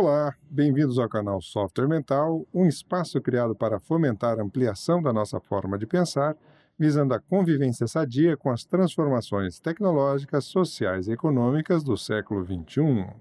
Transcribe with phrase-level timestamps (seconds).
[0.00, 5.40] Olá, bem-vindos ao canal Software Mental, um espaço criado para fomentar a ampliação da nossa
[5.40, 6.36] forma de pensar,
[6.78, 13.12] visando a convivência sadia com as transformações tecnológicas, sociais e econômicas do século XXI.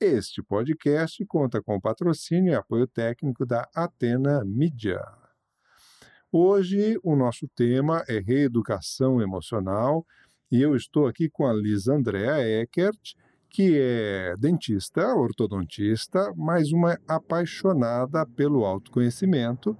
[0.00, 5.04] Este podcast conta com patrocínio e apoio técnico da Atena Mídia.
[6.32, 10.06] Hoje o nosso tema é reeducação emocional
[10.50, 13.14] e eu estou aqui com a Liz Andrea Eckert,
[13.48, 19.76] que é dentista, ortodontista, mas uma apaixonada pelo autoconhecimento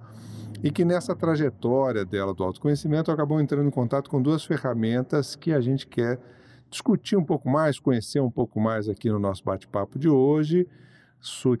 [0.63, 5.53] e que nessa trajetória dela do autoconhecimento acabou entrando em contato com duas ferramentas que
[5.53, 6.19] a gente quer
[6.69, 10.67] discutir um pouco mais, conhecer um pouco mais aqui no nosso bate-papo de hoje,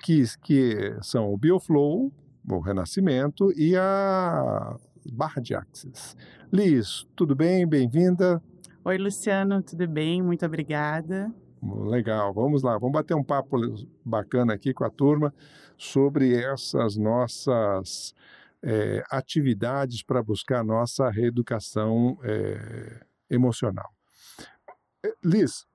[0.01, 2.11] que, que são o Bioflow,
[2.49, 4.75] o Renascimento, e a
[5.11, 6.15] Barra de Axis.
[6.51, 7.67] Liz, tudo bem?
[7.67, 8.41] Bem-vinda.
[8.83, 10.21] Oi, Luciano, tudo bem?
[10.21, 11.33] Muito obrigada.
[11.61, 13.57] Legal, vamos lá, vamos bater um papo
[14.03, 15.33] bacana aqui com a turma
[15.77, 18.13] sobre essas nossas
[18.63, 23.89] é, atividades para buscar nossa reeducação é, emocional.
[25.05, 25.65] É, Liz,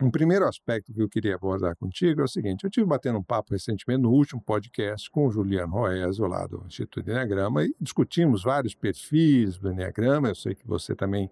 [0.00, 3.22] um primeiro aspecto que eu queria abordar contigo é o seguinte: eu tive batendo um
[3.22, 8.42] papo recentemente no último podcast com o Juliano Roésio, lá do Instituto Enneagrama, e discutimos
[8.42, 10.28] vários perfis do Enneagrama.
[10.28, 11.30] Eu sei que você também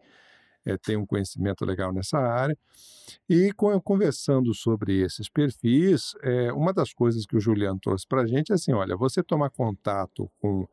[0.65, 2.57] é, tem um conhecimento legal nessa área.
[3.29, 3.53] E
[3.85, 8.53] conversando sobre esses perfis, é, uma das coisas que o Juliano trouxe para a gente
[8.53, 10.67] é assim: olha, você tomar contato com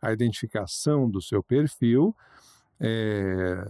[0.00, 2.14] a identificação do seu perfil.
[2.80, 3.64] É,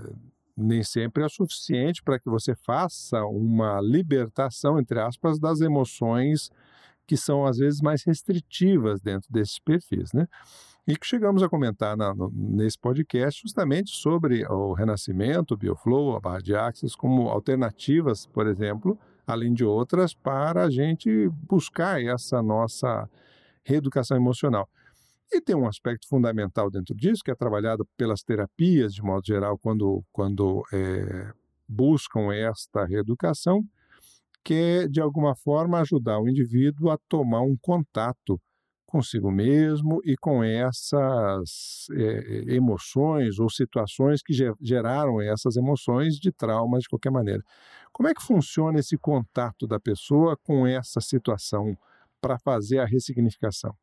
[0.58, 6.50] nem sempre é suficiente para que você faça uma libertação, entre aspas, das emoções
[7.06, 10.28] que são às vezes mais restritivas dentro desses perfis, né?
[10.88, 16.16] E que chegamos a comentar na, no, nesse podcast justamente sobre o renascimento, o Bioflow,
[16.16, 22.02] a barra de Axis, como alternativas, por exemplo, além de outras, para a gente buscar
[22.02, 23.06] essa nossa
[23.62, 24.66] reeducação emocional.
[25.30, 29.58] E tem um aspecto fundamental dentro disso, que é trabalhado pelas terapias, de modo geral,
[29.58, 31.30] quando, quando é,
[31.68, 33.62] buscam esta reeducação,
[34.42, 38.40] que é, de alguma forma, ajudar o indivíduo a tomar um contato
[38.88, 46.82] consigo mesmo e com essas é, emoções ou situações que geraram essas emoções de traumas
[46.82, 47.42] de qualquer maneira.
[47.92, 51.76] Como é que funciona esse contato da pessoa com essa situação
[52.20, 53.76] para fazer a ressignificação?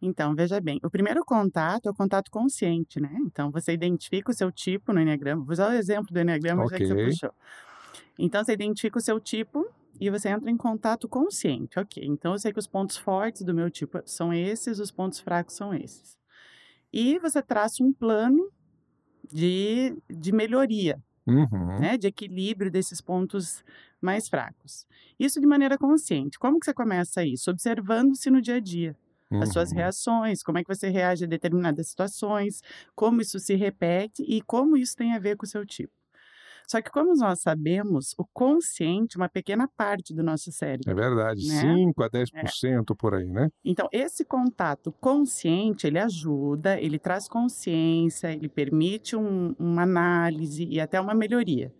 [0.00, 3.14] Então, veja bem, o primeiro contato é o contato consciente, né?
[3.24, 5.44] Então, você identifica o seu tipo no Enneagrama.
[5.44, 6.78] Vou usar o exemplo do Enneagrama, okay.
[6.78, 7.34] já que você puxou.
[8.18, 9.64] Então, você identifica o seu tipo
[10.00, 11.78] e você entra em contato consciente.
[11.78, 15.20] Ok, então eu sei que os pontos fortes do meu tipo são esses, os pontos
[15.20, 16.16] fracos são esses.
[16.92, 18.50] E você traça um plano
[19.32, 21.78] de, de melhoria, uhum.
[21.80, 23.64] né, de equilíbrio desses pontos
[24.00, 24.86] mais fracos.
[25.18, 26.38] Isso de maneira consciente.
[26.38, 27.50] Como que você começa isso?
[27.50, 28.96] Observando-se no dia a dia.
[29.40, 29.76] As suas uhum.
[29.76, 32.60] reações, como é que você reage a determinadas situações,
[32.94, 35.92] como isso se repete e como isso tem a ver com o seu tipo.
[36.66, 40.90] Só que, como nós sabemos, o consciente é uma pequena parte do nosso cérebro.
[40.90, 41.60] É verdade, né?
[41.60, 42.94] 5 a 10% é.
[42.96, 43.48] por aí, né?
[43.64, 50.80] Então, esse contato consciente, ele ajuda, ele traz consciência, ele permite um, uma análise e
[50.80, 51.72] até uma melhoria.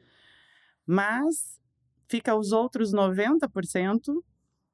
[0.86, 1.60] Mas
[2.08, 4.22] fica os outros 90%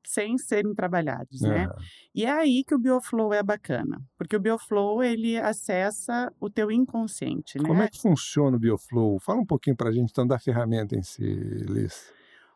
[0.08, 1.64] sem serem trabalhados, né?
[1.64, 1.69] É.
[2.14, 6.70] E é aí que o Bioflow é bacana, porque o Bioflow ele acessa o teu
[6.70, 7.69] inconsciente, né?
[7.69, 9.20] Como é que funciona o Bioflow?
[9.20, 12.10] Fala um pouquinho para a gente então da ferramenta em si, Liz.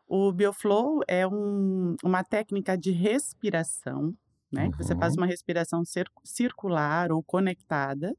[0.07, 4.15] O Bioflow é um, uma técnica de respiração,
[4.51, 4.65] né?
[4.65, 4.71] Uhum.
[4.71, 5.21] Que você faz uhum.
[5.21, 5.83] uma respiração
[6.23, 8.15] circular ou conectada,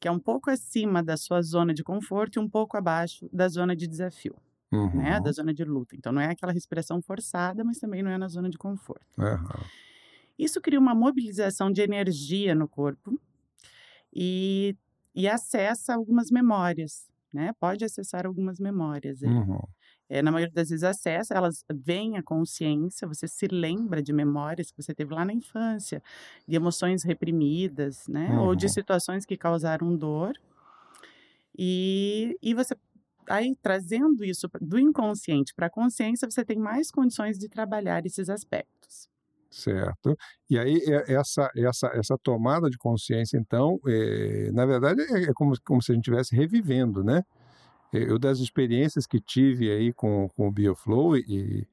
[0.00, 3.46] que é um pouco acima da sua zona de conforto e um pouco abaixo da
[3.48, 4.34] zona de desafio
[4.76, 4.96] uhum.
[4.96, 5.96] né, da zona de luta.
[5.96, 9.06] Então não é aquela respiração forçada, mas também não é na zona de conforto.
[9.18, 9.64] Uhum.
[10.38, 13.18] Isso cria uma mobilização de energia no corpo
[14.12, 14.76] e,
[15.14, 17.52] e acessa algumas memórias, né?
[17.58, 19.22] Pode acessar algumas memórias.
[19.22, 19.60] Uhum.
[20.08, 24.70] É, na maioria das vezes acessa, elas vêm à consciência, você se lembra de memórias
[24.70, 26.02] que você teve lá na infância,
[26.46, 28.38] de emoções reprimidas, né?
[28.38, 28.72] Ou de uhum.
[28.72, 30.34] situações que causaram dor.
[31.58, 32.76] E, e você
[33.28, 38.28] aí trazendo isso do inconsciente para a consciência, você tem mais condições de trabalhar esses
[38.28, 39.08] aspectos.
[39.50, 40.16] Certo.
[40.50, 45.54] E aí essa essa essa tomada de consciência, então, é, na verdade é, é como,
[45.64, 47.22] como se a gente estivesse revivendo, né?
[47.92, 51.66] Eu das experiências que tive aí com, com o Bioflow e,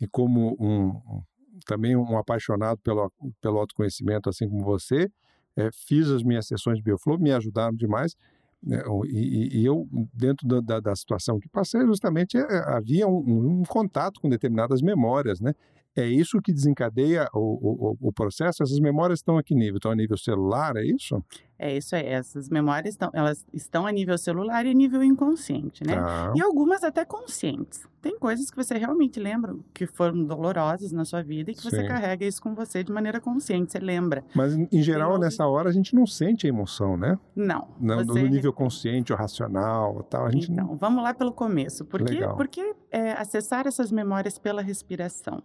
[0.00, 1.22] e como um,
[1.66, 5.10] também um apaixonado pelo, pelo autoconhecimento, assim como você,
[5.56, 8.16] é, fiz as minhas sessões de Bioflow, me ajudaram demais.
[8.64, 13.62] Né, e, e, eu, dentro da, da, situação que passei, justamente é, havia um, um,
[13.64, 15.52] contato com determinadas memórias, né?
[15.96, 18.62] É isso que desencadeia o, o, o processo?
[18.62, 19.76] Essas memórias estão a que nível?
[19.76, 21.22] Estão a nível celular, é isso?
[21.58, 22.04] É isso aí.
[22.06, 25.94] Essas memórias estão, elas estão a nível celular e a nível inconsciente, né?
[25.94, 26.32] Tá.
[26.34, 27.86] E algumas até conscientes.
[28.02, 31.80] Tem coisas que você realmente lembra que foram dolorosas na sua vida e que você
[31.80, 31.86] Sim.
[31.86, 33.72] carrega isso com você de maneira consciente.
[33.72, 34.24] Você lembra?
[34.34, 37.18] Mas, em geral, nessa hora, a gente não sente a emoção, né?
[37.34, 37.68] Não.
[37.80, 40.26] No, você no nível consciente ou racional tal.
[40.26, 40.64] A gente não...
[40.64, 41.84] Então, vamos lá pelo começo.
[41.84, 45.42] Por que, por que é, acessar essas memórias pela respiração?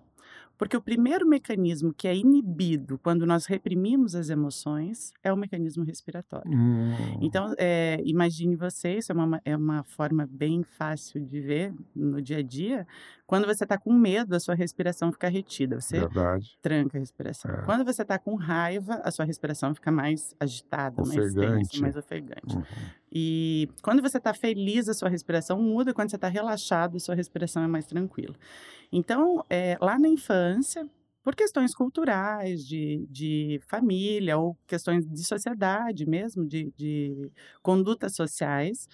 [0.59, 5.85] Porque o primeiro mecanismo que é inibido quando nós reprimimos as emoções é o mecanismo
[5.85, 6.51] respiratório.
[6.51, 6.91] Hum,
[7.21, 12.21] Então, é, imagine você, isso é uma, é uma forma bem fácil de ver no
[12.21, 12.85] dia a dia.
[13.25, 16.57] Quando você está com medo, a sua respiração fica retida, você verdade.
[16.61, 17.51] tranca a respiração.
[17.51, 17.61] É.
[17.63, 21.69] Quando você está com raiva, a sua respiração fica mais agitada, mais Ofegante.
[21.69, 22.56] tensa, mais ofegante.
[22.57, 22.63] Uhum.
[23.11, 25.94] E quando você está feliz, a sua respiração muda.
[25.94, 28.35] Quando você está relaxado, a sua respiração é mais tranquila.
[28.91, 30.88] Então, é, lá na infância,
[31.23, 38.88] por questões culturais, de, de família, ou questões de sociedade mesmo, de, de condutas sociais,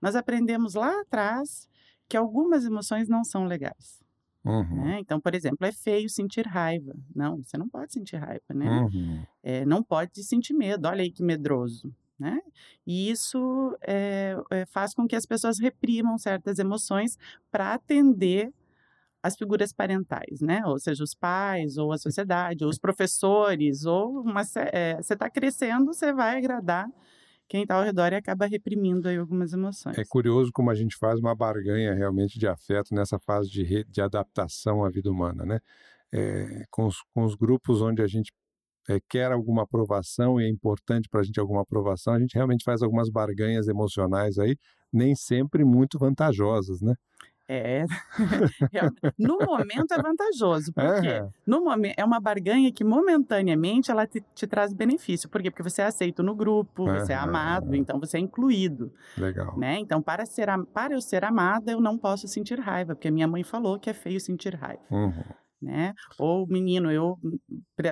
[0.00, 1.68] nós aprendemos lá atrás
[2.08, 3.98] que algumas emoções não são legais.
[4.44, 4.84] Uhum.
[4.84, 4.98] né?
[5.00, 6.94] Então, por exemplo, é feio sentir raiva.
[7.14, 8.80] Não, você não pode sentir raiva, né?
[8.80, 9.22] Uhum.
[9.42, 10.88] É, não pode sentir medo.
[10.88, 11.92] Olha aí que medroso.
[12.18, 12.40] Né?
[12.84, 17.16] E isso é, é, faz com que as pessoas reprimam certas emoções
[17.48, 18.52] para atender
[19.22, 20.62] as figuras parentais, né?
[20.66, 24.42] Ou seja, os pais, ou a sociedade, ou os professores, ou uma,
[24.72, 26.88] é, você está crescendo, você vai agradar
[27.48, 29.96] quem está ao redor e acaba reprimindo aí algumas emoções.
[29.96, 33.84] É curioso como a gente faz uma barganha realmente de afeto nessa fase de, re-
[33.84, 35.60] de adaptação à vida humana, né?
[36.12, 38.32] É, com, os, com os grupos onde a gente
[38.88, 42.64] é, quer alguma aprovação e é importante para a gente alguma aprovação, a gente realmente
[42.64, 44.56] faz algumas barganhas emocionais aí,
[44.92, 46.94] nem sempre muito vantajosas, né?
[47.50, 47.86] É,
[49.18, 51.26] no momento é vantajoso, porque É.
[51.46, 55.28] no momento é uma barganha que momentaneamente ela te, te traz benefício.
[55.30, 55.50] Por quê?
[55.50, 59.58] Porque você é aceito no grupo, você é amado, então você é incluído, Legal.
[59.58, 59.78] né?
[59.78, 63.26] Então para ser para eu ser amada, eu não posso sentir raiva, porque a minha
[63.28, 65.24] mãe falou que é feio sentir raiva, Uhum.
[65.60, 65.94] Né?
[66.18, 67.18] Ou menino, eu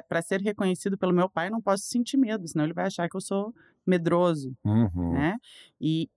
[0.08, 3.16] para ser reconhecido pelo meu pai, não posso sentir medo, senão ele vai achar que
[3.16, 3.54] eu sou
[3.86, 5.12] medroso, Uhum.
[5.12, 5.38] né?
[5.80, 6.08] E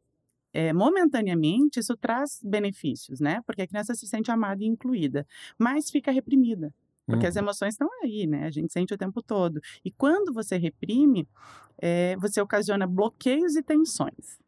[0.54, 3.42] é, momentaneamente isso traz benefícios, né?
[3.46, 5.26] Porque a criança se sente amada e incluída,
[5.58, 6.74] mas fica reprimida.
[7.10, 7.44] Porque as Uhum.
[7.44, 8.46] emoções estão aí, né?
[8.46, 9.60] A gente sente o tempo todo.
[9.84, 11.28] E quando você reprime,
[11.82, 14.40] é, você ocasiona bloqueios e tensões.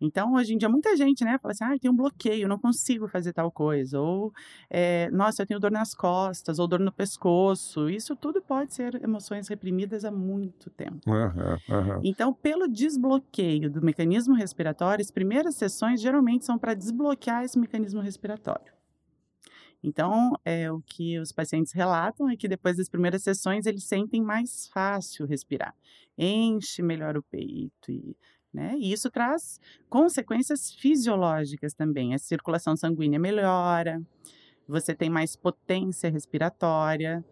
[0.00, 2.58] Então, hoje em dia, muita gente, né, fala assim, ah, eu tenho um bloqueio, não
[2.58, 4.00] consigo fazer tal coisa.
[4.00, 4.32] Ou,
[4.70, 7.88] é, nossa, eu tenho dor nas costas, ou dor no pescoço.
[7.88, 11.00] Isso tudo pode ser emoções reprimidas há muito tempo.
[11.06, 12.06] Aham, aham.
[12.06, 18.00] Então, pelo desbloqueio do mecanismo respiratório, as primeiras sessões geralmente são para desbloquear esse mecanismo
[18.00, 18.72] respiratório.
[19.82, 24.22] Então, é, o que os pacientes relatam é que depois das primeiras sessões eles sentem
[24.22, 25.74] mais fácil respirar,
[26.16, 28.16] enche melhor o peito e,
[28.54, 32.14] né, e isso traz consequências fisiológicas também.
[32.14, 34.00] A circulação sanguínea melhora,
[34.66, 37.24] você tem mais potência respiratória,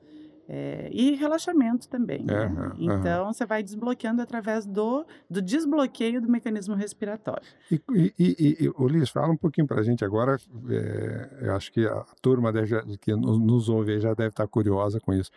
[0.49, 2.25] é, e relaxamento também.
[2.25, 2.73] né?
[2.77, 7.47] Então, você vai desbloqueando através do, do desbloqueio do mecanismo respiratório.
[7.71, 10.37] E, e, e, e Ulisses, fala um pouquinho para a gente agora.
[10.69, 15.15] é, eu acho que a turma deve que nos, ouve já deve estar curiosa com
[15.15, 15.31] isso.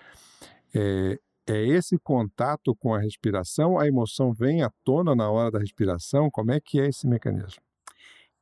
[0.74, 3.78] É, é esse contato com a respiração?
[3.78, 6.30] A emoção vem à tona na hora da respiração?
[6.32, 7.62] Como é que é esse mecanismo?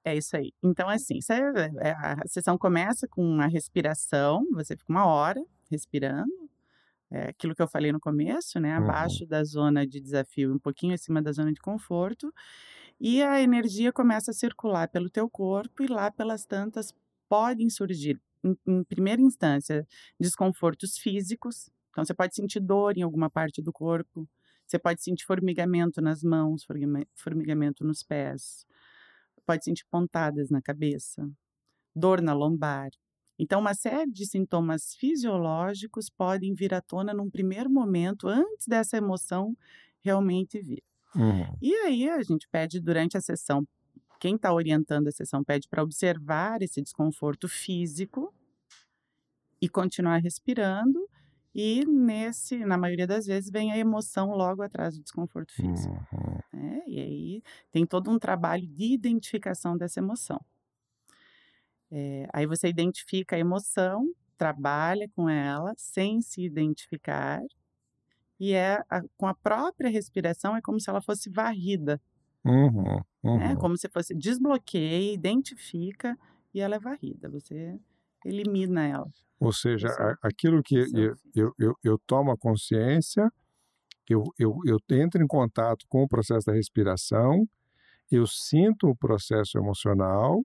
[0.06, 0.52] É isso aí.
[0.62, 1.20] Então, assim,
[1.80, 5.42] é, a sessão começa com a respiração, você fica uma hora
[5.72, 6.32] respirando.
[7.10, 8.78] É aquilo que eu falei no começo, né?
[8.78, 8.84] Uhum.
[8.86, 12.34] Abaixo da zona de desafio, um pouquinho acima da zona de conforto.
[13.00, 16.94] E a energia começa a circular pelo teu corpo e lá pelas tantas
[17.30, 19.88] podem surgir, em, em primeira instância,
[20.20, 21.70] desconfortos físicos.
[21.94, 24.28] Então, você pode sentir dor em alguma parte do corpo.
[24.68, 28.66] Você pode sentir formigamento nas mãos, formiga- formigamento nos pés.
[29.46, 31.30] Pode sentir pontadas na cabeça,
[31.96, 32.90] dor na lombar.
[33.38, 38.98] Então, uma série de sintomas fisiológicos podem vir à tona num primeiro momento, antes dessa
[38.98, 39.56] emoção
[40.02, 40.84] realmente vir.
[41.16, 41.58] Uhum.
[41.62, 43.68] E aí a gente pede durante a sessão,
[44.20, 48.34] quem está orientando a sessão pede para observar esse desconforto físico
[49.62, 51.08] e continuar respirando.
[51.56, 55.96] E nesse, na maioria das vezes, vem a emoção logo atrás do desconforto físico.
[56.12, 56.40] Uhum.
[56.54, 56.82] né?
[56.88, 60.40] E aí tem todo um trabalho de identificação dessa emoção.
[61.92, 67.42] É, aí você identifica a emoção, trabalha com ela sem se identificar,
[68.40, 72.02] e é a- com a própria respiração é como se ela fosse varrida,
[72.46, 73.00] Uhum.
[73.32, 73.56] né?
[73.56, 73.56] Uhum.
[73.56, 76.18] Como se fosse desbloqueia, identifica
[76.54, 77.30] e ela é varrida.
[77.30, 77.80] Você
[78.26, 79.08] elimina ela.
[79.40, 83.30] Ou seja, a, aquilo que eu, eu, eu, eu tomo a consciência,
[84.10, 87.48] eu, eu, eu entro em contato com o processo da respiração,
[88.12, 90.44] eu sinto o processo emocional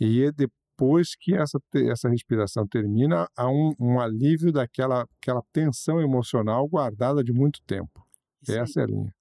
[0.00, 1.58] e é depois que essa,
[1.90, 8.06] essa respiração termina, há um, um alívio daquela aquela tensão emocional guardada de muito tempo.
[8.42, 8.82] Isso essa aí.
[8.82, 9.14] é a linha.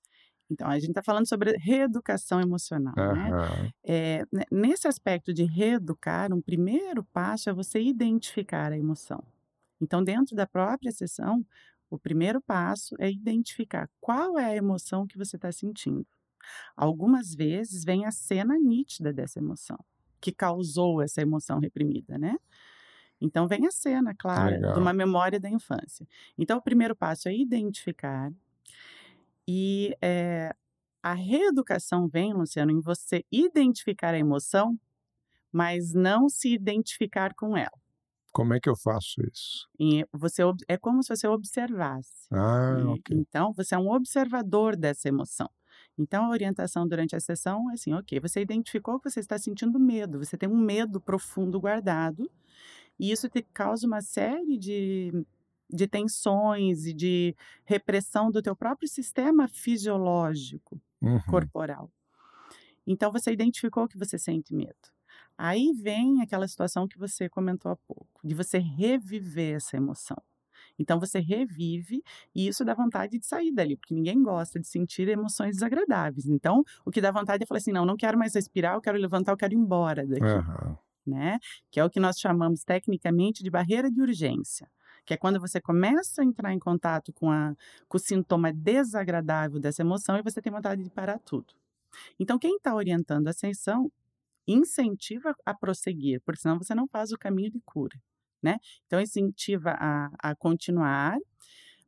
[0.50, 2.94] Então, a gente está falando sobre reeducação emocional.
[2.98, 3.14] Uhum.
[3.14, 3.72] Né?
[3.84, 9.24] É, nesse aspecto de reeducar, um primeiro passo é você identificar a emoção.
[9.82, 11.46] Então, dentro da própria sessão,
[11.90, 16.06] o primeiro passo é identificar qual é a emoção que você está sentindo.
[16.76, 19.78] Algumas vezes vem a cena nítida dessa emoção,
[20.22, 22.36] que causou essa emoção reprimida, né?
[23.20, 24.74] Então, vem a cena, claro, Legal.
[24.74, 26.08] de uma memória da infância.
[26.38, 28.32] Então, o primeiro passo é identificar
[29.48, 30.54] e é,
[31.04, 34.80] a reeducação vem, Luciano, em você identificar a emoção,
[35.52, 37.72] mas não se identificar com ela.
[38.32, 39.68] Como é que eu faço isso?
[39.80, 42.30] E você é como se você observasse.
[42.32, 43.12] Ah, e, ok.
[43.12, 45.50] Então, você é um observador dessa emoção.
[45.98, 49.80] Então, a orientação durante a sessão é assim, ok, você identificou que você está sentindo
[49.80, 52.30] medo, você tem um medo profundo guardado,
[53.00, 55.26] e isso te causa uma série de
[55.70, 61.20] de tensões e de repressão do teu próprio sistema fisiológico uhum.
[61.22, 61.92] corporal.
[62.86, 64.76] Então você identificou que você sente medo.
[65.38, 70.22] Aí vem aquela situação que você comentou há pouco, de você reviver essa emoção.
[70.78, 72.04] Então você revive
[72.34, 76.26] e isso dá vontade de sair dali, porque ninguém gosta de sentir emoções desagradáveis.
[76.26, 78.98] Então, o que dá vontade é falar assim: não, não quero mais respirar, eu quero
[78.98, 80.24] levantar, eu quero ir embora daqui.
[80.24, 80.76] Uhum.
[81.08, 81.40] Né?
[81.70, 84.68] Que é o que nós chamamos tecnicamente de barreira de urgência
[85.06, 87.56] que é quando você começa a entrar em contato com, a,
[87.88, 91.54] com o sintoma desagradável dessa emoção e você tem vontade de parar tudo.
[92.20, 93.92] Então, quem está orientando a sessão
[94.48, 97.98] incentiva a prosseguir, porque senão você não faz o caminho de cura,
[98.42, 98.58] né?
[98.86, 101.18] Então, incentiva a, a continuar,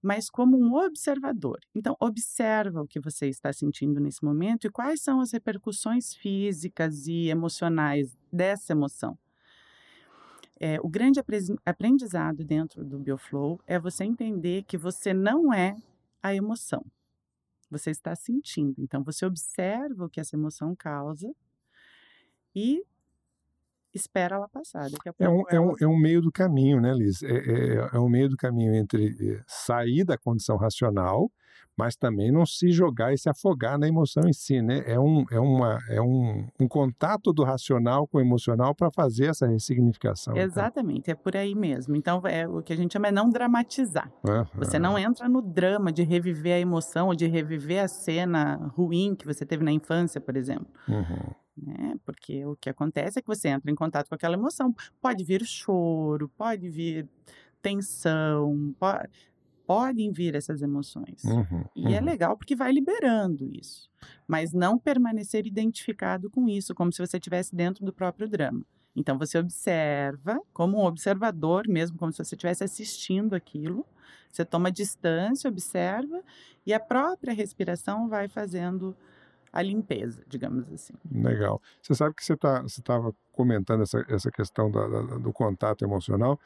[0.01, 1.59] mas como um observador.
[1.75, 7.07] Então, observa o que você está sentindo nesse momento e quais são as repercussões físicas
[7.07, 9.17] e emocionais dessa emoção.
[10.59, 11.19] É, o grande
[11.65, 15.75] aprendizado dentro do Bioflow é você entender que você não é
[16.21, 16.83] a emoção.
[17.69, 18.75] Você está sentindo.
[18.79, 21.31] Então, você observa o que essa emoção causa
[22.55, 22.83] e
[23.97, 24.87] espera ela passar.
[25.19, 27.21] é, um, é, um, é um meio do caminho, né, Liz?
[27.23, 31.29] É, é, é um meio do caminho entre eh, sair da condição racional
[31.77, 34.83] mas também não se jogar e se afogar na emoção em si, né?
[34.87, 39.25] É um, é uma, é um, um contato do racional com o emocional para fazer
[39.25, 40.33] essa ressignificação.
[40.33, 40.43] Então.
[40.43, 41.11] Exatamente, então.
[41.11, 41.95] é por aí mesmo.
[41.95, 44.11] Então, é o que a gente chama é não dramatizar.
[44.27, 44.45] Uhum.
[44.55, 49.13] Você não entra no drama de reviver a emoção ou de reviver a cena ruim
[49.13, 50.67] que você teve na infância, por exemplo.
[50.89, 51.31] Uhum.
[51.57, 51.95] Né?
[52.05, 54.75] Porque o que acontece é que você entra em contato com aquela emoção.
[55.01, 57.09] Pode vir choro, pode vir
[57.61, 59.09] tensão, pode
[59.67, 61.25] podem vir essas emoções.
[61.25, 61.95] Uhum, e é uhum.
[61.95, 63.91] é legal porque vai liberando isso.
[64.25, 68.65] Mas não permanecer identificado com isso, como se você estivesse dentro do próprio drama.
[68.95, 73.85] Então você observa, como um observador mesmo, como se você estivesse assistindo aquilo.
[74.31, 76.23] Você toma distância, observa,
[76.65, 78.95] e a própria respiração vai fazendo
[79.57, 80.93] a limpeza, digamos assim.
[81.11, 81.59] Legal.
[81.81, 86.39] Você sabe que você tá, estava comentando essa, essa questão da, da, do contato emocional.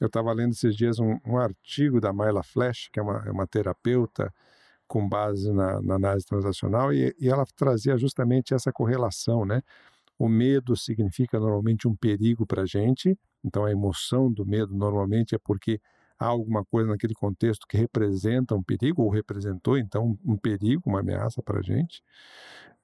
[0.00, 3.30] Eu estava lendo esses dias um, um, artigo da Myla Flash, que é uma, é
[3.30, 4.34] uma terapeuta
[4.88, 9.62] com base na, na análise transacional, e, e, ela trazia justamente essa correlação, né?
[10.18, 15.36] O medo significa normalmente um perigo para a gente, então a emoção do medo normalmente
[15.36, 15.80] é porque
[16.20, 21.00] há alguma coisa naquele contexto que representa um perigo, ou representou então um perigo, uma
[21.00, 22.02] ameaça para a gente.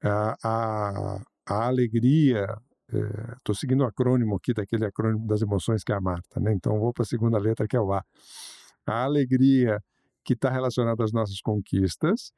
[0.03, 2.47] A, a, alegria
[2.89, 6.53] Estou é, seguindo o acrônimo aqui, daquele acrônimo das emoções que é a Marta, né?
[6.53, 8.05] Então vou para a segunda letra que é o A.
[8.87, 9.83] A alegria
[10.25, 12.33] que está relacionada às nossas conquistas,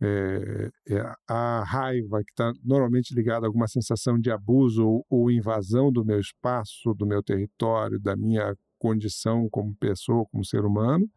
[0.00, 5.30] é, é a raiva que está normalmente ligada a alguma sensação de abuso ou, ou,
[5.30, 11.10] invasão do meu espaço, do meu território, da minha condição como pessoa, como ser humano,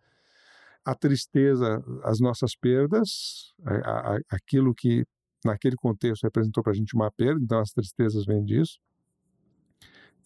[0.85, 5.05] a tristeza, as nossas perdas, a, a, aquilo que
[5.45, 8.79] naquele contexto representou para a gente uma perda, então as tristezas vêm disso.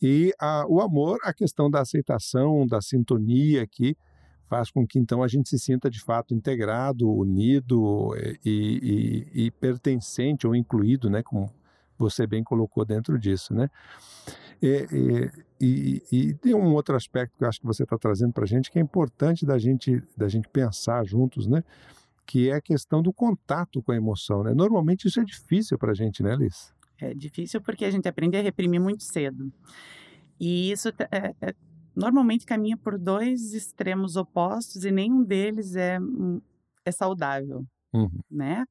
[0.01, 3.95] E a, o amor, a questão da aceitação, da sintonia que
[4.49, 9.45] faz com que então a gente se sinta de fato integrado, unido eh, e, e,
[9.45, 11.51] e pertencente ou incluído, né, como
[11.97, 13.69] você bem colocou dentro disso, né?
[14.61, 15.29] E,
[15.65, 18.47] e, e, tem um outro aspecto que eu acho que você está trazendo para a
[18.47, 21.63] gente que é importante da gente da gente pensar juntos, né?
[22.25, 24.43] que é a questão do contato com a emoção.
[24.43, 24.53] Né?
[24.53, 26.73] Normalmente isso é difícil para a gente, né, Liz?
[26.99, 29.51] É difícil porque a gente aprende a reprimir muito cedo.
[30.39, 31.55] E isso é, é,
[31.95, 36.41] normalmente caminha por dois extremos opostos e nenhum deles é, hum,
[36.85, 38.19] é saudável, Uhum.
[38.29, 38.65] né?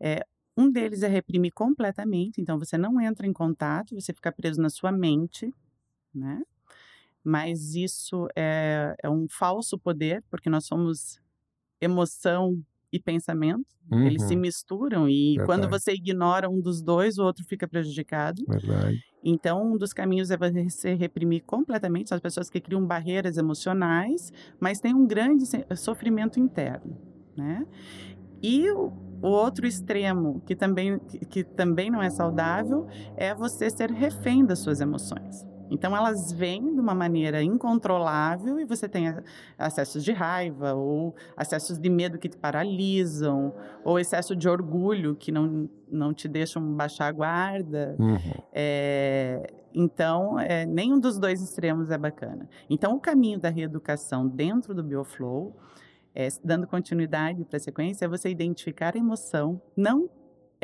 [0.00, 0.24] É,
[0.56, 4.70] um deles é reprimir completamente, então você não entra em contato, você fica preso na
[4.70, 5.52] sua mente,
[6.14, 6.42] né?
[7.24, 11.20] Mas isso é, é um falso poder, porque nós somos
[11.80, 13.66] emoção e pensamento,
[14.04, 14.40] eles se Uhum.
[14.40, 15.84] misturam e quando Verdade.
[15.84, 18.42] você ignora um dos dois, o outro fica prejudicado.
[18.46, 19.02] Verdade.
[19.24, 22.08] Então, um dos caminhos é você reprimir completamente.
[22.08, 25.44] São as pessoas que criam barreiras emocionais, mas tem um grande
[25.76, 26.96] sofrimento interno,
[27.36, 27.66] né?
[28.42, 28.92] E o,
[29.22, 30.98] o outro extremo, que também,
[31.30, 35.46] que também não é saudável, é você ser refém das suas emoções.
[35.72, 39.06] Então, elas vêm de uma maneira incontrolável e você tem
[39.56, 45.32] acessos de raiva, ou acessos de medo que te paralisam, ou excesso de orgulho que
[45.32, 47.96] não, não te deixam baixar a guarda.
[47.98, 48.18] Uhum.
[48.52, 52.46] É, então, é, nenhum dos dois extremos é bacana.
[52.68, 55.56] Então, o caminho da reeducação dentro do Bioflow,
[56.14, 60.10] é, dando continuidade para a sequência, é você identificar a emoção, não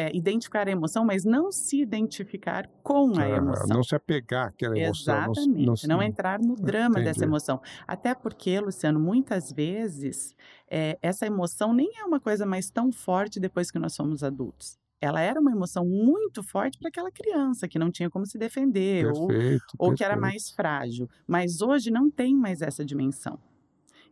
[0.00, 3.66] é, identificar a emoção, mas não se identificar com a Ah, emoção.
[3.68, 5.14] não se apegar àquela emoção.
[5.26, 7.24] não se- Exatamente, Não, não, se- entrar no drama dessa entendi.
[7.24, 7.60] emoção.
[7.86, 10.36] Até porque, Luciano, muitas vezes
[10.70, 14.78] é, essa emoção nem é uma coisa mais tão forte depois que nós somos adultos.
[15.00, 19.06] Ela era uma emoção muito forte para aquela criança que não tinha como se defender
[19.06, 19.64] ou, Perfeito.
[19.78, 20.20] ou que era perfeito.
[20.32, 21.08] mais frágil.
[21.26, 23.38] Mas hoje não tem mais essa dimensão.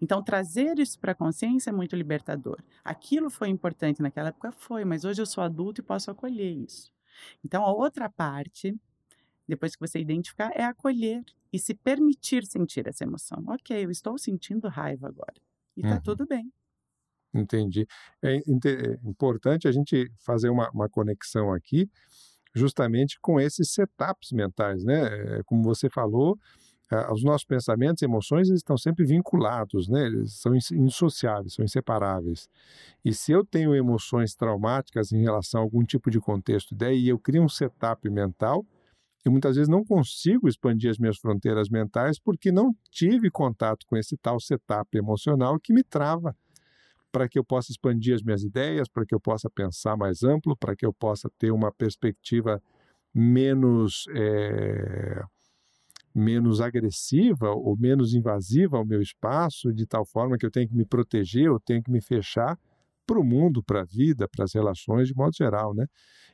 [0.00, 2.62] Então, trazer isso para a consciência é muito libertador.
[2.84, 4.52] Aquilo foi importante naquela época?
[4.52, 6.92] Foi, mas hoje eu sou adulto e posso acolher isso.
[7.44, 8.74] Então, a outra parte,
[9.48, 13.44] depois que você identificar, é acolher e se permitir sentir essa emoção.
[13.48, 15.34] Ok, eu estou sentindo raiva agora.
[15.76, 16.00] E está Uhum.
[16.00, 16.52] tudo bem.
[17.34, 17.86] Entendi.
[18.22, 21.88] É é importante a gente fazer uma, uma conexão aqui,
[22.54, 25.38] justamente com esses setups mentais, né?
[25.40, 26.38] É, Como você falou,
[26.90, 30.06] ah, os nossos pensamentos e emoções eles estão sempre vinculados, né?
[30.06, 32.48] Eles são ins- indissociáveis, são inseparáveis.
[33.04, 37.18] E se eu tenho emoções traumáticas em relação a algum tipo de contexto, daí eu
[37.18, 38.64] crio um setup mental,
[39.24, 43.96] eu muitas vezes não consigo expandir as minhas fronteiras mentais porque não tive contato com
[43.96, 46.36] esse tal setup emocional que me trava
[47.10, 50.56] para que eu possa expandir as minhas ideias, para que eu possa pensar mais amplo,
[50.56, 52.62] para que eu possa ter uma perspectiva
[53.14, 55.22] menos eh,
[56.16, 60.74] menos agressiva ou menos invasiva ao meu espaço, de tal forma que eu tenho que
[60.76, 62.58] me proteger, eu tenho que me fechar
[63.06, 65.86] para o mundo, para a vida, para as relações de modo geral, né?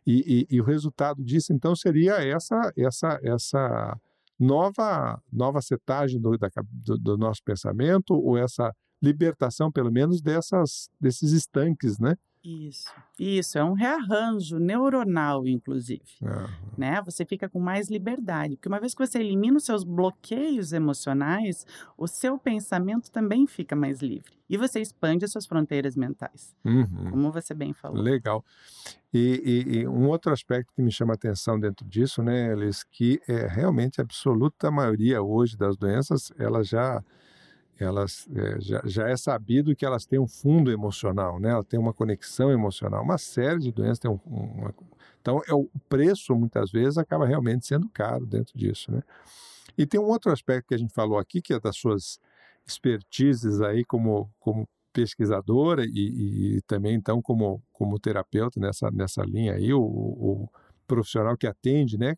[0.07, 3.97] E, e- e o resultado disso, então, seria essa essa essa
[4.39, 10.89] nova nova setagem do, da do- do nosso pensamento ou essa libertação, pelo menos, dessas
[11.01, 12.17] desses estanques, né?
[12.45, 12.93] Isso.
[13.19, 16.03] Isso, é um rearranjo neuronal, inclusive.
[16.25, 17.01] Ah, né?
[17.05, 21.65] Você fica com mais liberdade, porque uma vez que você elimina os seus bloqueios emocionais,
[21.97, 27.11] o seu pensamento também fica mais livre e você expande as suas fronteiras mentais, uhum.
[27.11, 28.03] como você bem falou.
[28.03, 28.45] Legal.
[29.15, 32.83] E, e- e um outro aspecto que me chama a atenção dentro disso, né, Elis,
[32.83, 37.03] que é realmente a absoluta maioria hoje das doenças, elas já
[37.79, 41.51] elas é, já, já é sabido que elas têm um fundo emocional, né?
[41.51, 43.03] Ela tem uma conexão emocional.
[43.03, 44.75] Uma série de doenças tem um, uma,
[45.21, 49.03] então é o preço muitas vezes acaba realmente sendo caro dentro disso, né?
[49.79, 52.21] E tem um outro aspecto que a gente falou aqui que é das suas
[52.67, 59.55] expertises aí como como pesquisadora e, e também então como como terapeuta nessa nessa linha
[59.55, 60.49] aí o, o
[60.87, 62.17] profissional que atende né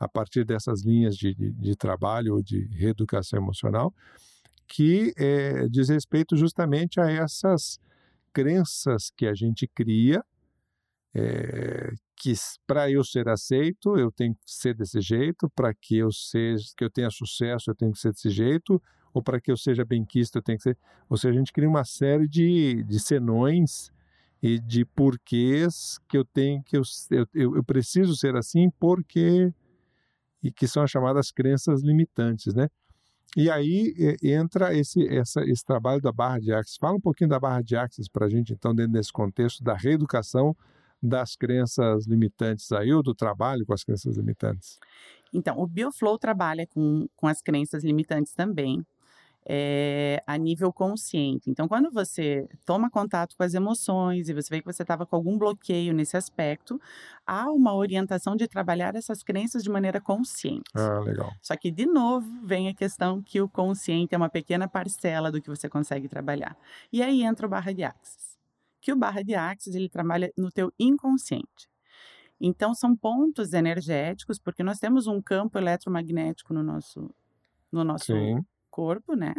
[0.00, 3.92] a partir dessas linhas de, de, de trabalho ou de reeducação emocional
[4.66, 7.78] que é, diz respeito justamente a essas
[8.32, 10.24] crenças que a gente cria
[11.14, 12.32] é, que
[12.66, 16.84] para eu ser aceito eu tenho que ser desse jeito para que eu seja que
[16.84, 20.38] eu tenha sucesso eu tenho que ser desse jeito ou para que eu seja benquisto
[20.38, 23.92] eu tenho que ser ou seja a gente cria uma série de, de senões
[24.42, 29.52] e de porquês que eu tenho que eu, eu, eu preciso ser assim porque
[30.42, 32.68] e que são as chamadas crenças limitantes né
[33.36, 36.76] e aí entra esse, essa, esse trabalho da barra de axis.
[36.76, 39.74] Fala um pouquinho da barra de axis para a gente, então, dentro desse contexto da
[39.74, 40.56] reeducação
[41.02, 44.78] das crenças limitantes aí, ou do trabalho com as crenças limitantes.
[45.32, 48.86] Então, o Bioflow trabalha com, com as crenças limitantes também,
[49.46, 51.50] é, a nível consciente.
[51.50, 55.16] Então, quando você toma contato com as emoções e você vê que você estava com
[55.16, 56.80] algum bloqueio nesse aspecto,
[57.26, 60.70] há uma orientação de trabalhar essas crenças de maneira consciente.
[60.74, 61.30] Ah, legal.
[61.42, 65.40] Só que, de novo, vem a questão que o consciente é uma pequena parcela do
[65.40, 66.56] que você consegue trabalhar.
[66.92, 68.38] E aí entra o barra de axis.
[68.80, 71.68] Que o barra de axis, ele trabalha no teu inconsciente.
[72.40, 77.10] Então, são pontos energéticos, porque nós temos um campo eletromagnético no nosso
[77.72, 78.44] no nosso Sim.
[78.74, 79.34] Corpo, né?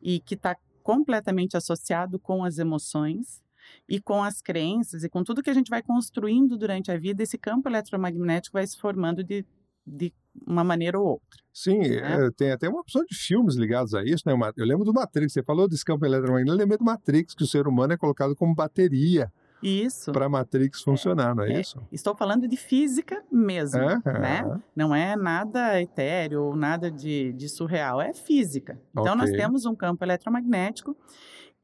[0.00, 3.42] E que está completamente associado com as emoções
[3.88, 7.24] e com as crenças e com tudo que a gente vai construindo durante a vida,
[7.24, 9.44] esse campo eletromagnético vai se formando de,
[9.84, 10.12] de
[10.46, 11.42] uma maneira ou outra.
[11.52, 12.26] Sim, né?
[12.26, 14.32] é, tem até uma opção de filmes ligados a isso, né?
[14.56, 17.48] Eu lembro do Matrix, você falou desse campo eletromagnético, eu lembro do Matrix, que o
[17.48, 19.32] ser humano é colocado como bateria.
[19.62, 20.12] Isso.
[20.12, 21.80] Para a Matrix funcionar, é, não é, é, isso?
[21.90, 24.60] Estou falando de física mesmo, né?
[24.74, 28.80] Não é nada etéreo ou nada de, de surreal, é física.
[28.92, 29.16] Então, okay.
[29.16, 30.96] nós temos um campo eletromagnético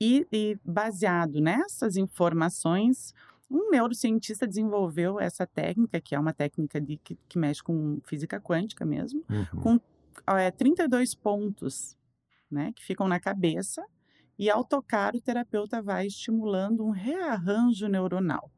[0.00, 3.14] e, e baseado nessas informações,
[3.50, 8.40] um neurocientista desenvolveu essa técnica, que é uma técnica de, que, que mexe com física
[8.40, 9.61] quântica mesmo, uhum.
[9.61, 9.80] com
[10.37, 11.96] é, 32 pontos
[12.50, 13.85] né, que ficam na cabeça,
[14.38, 18.50] e ao tocar, o terapeuta vai estimulando um rearranjo neuronal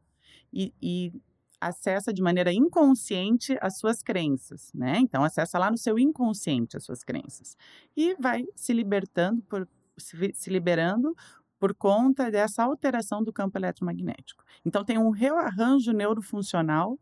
[0.53, 1.13] e, e
[1.61, 4.99] acessa de maneira inconsciente as suas crenças, né?
[4.99, 7.57] Então, acessa lá no seu inconsciente as suas crenças
[7.97, 11.15] e vai se libertando por se, liberando
[11.59, 14.45] por conta dessa alteração do campo eletromagnético.
[14.65, 16.99] Então, tem um rearranjo neurofuncional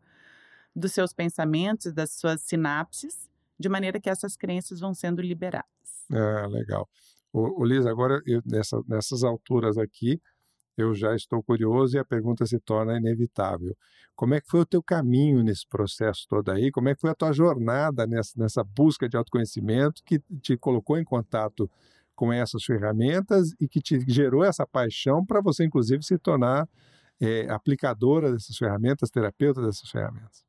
[0.75, 6.07] dos seus pensamentos, das suas sinapses, de maneira que essas crenças vão sendo liberadas.
[6.11, 6.87] Ah, legal.
[7.37, 10.21] O Liz, agora, eu, nessa, nessas alturas aqui,
[10.77, 13.75] eu já estou curioso e a pergunta se torna inevitável.
[14.15, 16.71] Como é que foi o teu caminho nesse processo todo aí?
[16.71, 20.97] Como é que foi a tua jornada nessa, nessa busca de autoconhecimento que te colocou
[20.97, 21.69] em contato
[22.15, 26.69] com essas ferramentas e que te gerou essa paixão para você, inclusive, se tornar
[27.19, 30.44] é, aplicadora dessas ferramentas, terapeuta dessas ferramentas.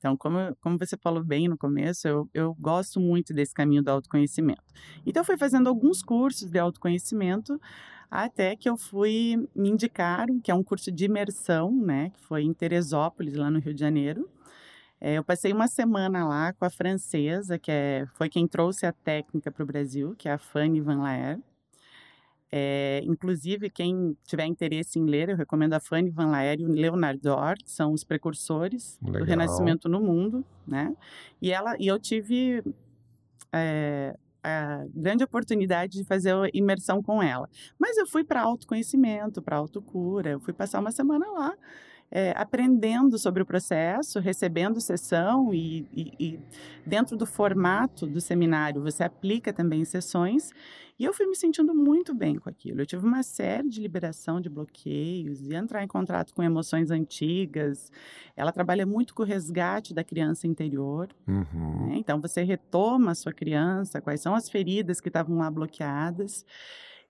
[0.00, 3.90] Então, como, como você falou bem no começo, eu, eu gosto muito desse caminho do
[3.90, 4.64] autoconhecimento.
[5.04, 7.60] Então, eu fui fazendo alguns cursos de autoconhecimento
[8.10, 12.42] até que eu fui me indicaram, que é um curso de imersão, né, que foi
[12.42, 14.28] em Teresópolis, lá no Rio de Janeiro.
[14.98, 18.92] É, eu passei uma semana lá com a francesa, que é, foi quem trouxe a
[18.92, 21.38] técnica para o Brasil, que é a Fanny Van Laer.
[22.52, 26.68] É, inclusive, quem tiver interesse em ler, eu recomendo a Fanny Van Laer e o
[26.68, 29.20] Leonard Dor, que são os precursores Legal.
[29.20, 30.94] do Renascimento no mundo, né?
[31.40, 32.62] E, ela, e eu tive
[33.52, 37.48] é, a grande oportunidade de fazer a imersão com ela.
[37.78, 41.54] Mas eu fui para autoconhecimento, para autocura, eu fui passar uma semana lá
[42.10, 46.40] é, aprendendo sobre o processo, recebendo sessão e, e, e,
[46.84, 50.50] dentro do formato do seminário você aplica também sessões
[51.00, 52.82] e eu fui me sentindo muito bem com aquilo.
[52.82, 57.90] Eu tive uma série de liberação de bloqueios e entrar em contato com emoções antigas.
[58.36, 61.08] Ela trabalha muito com o resgate da criança interior.
[61.26, 61.86] Uhum.
[61.88, 61.94] Né?
[61.96, 66.44] Então você retoma a sua criança, quais são as feridas que estavam lá bloqueadas.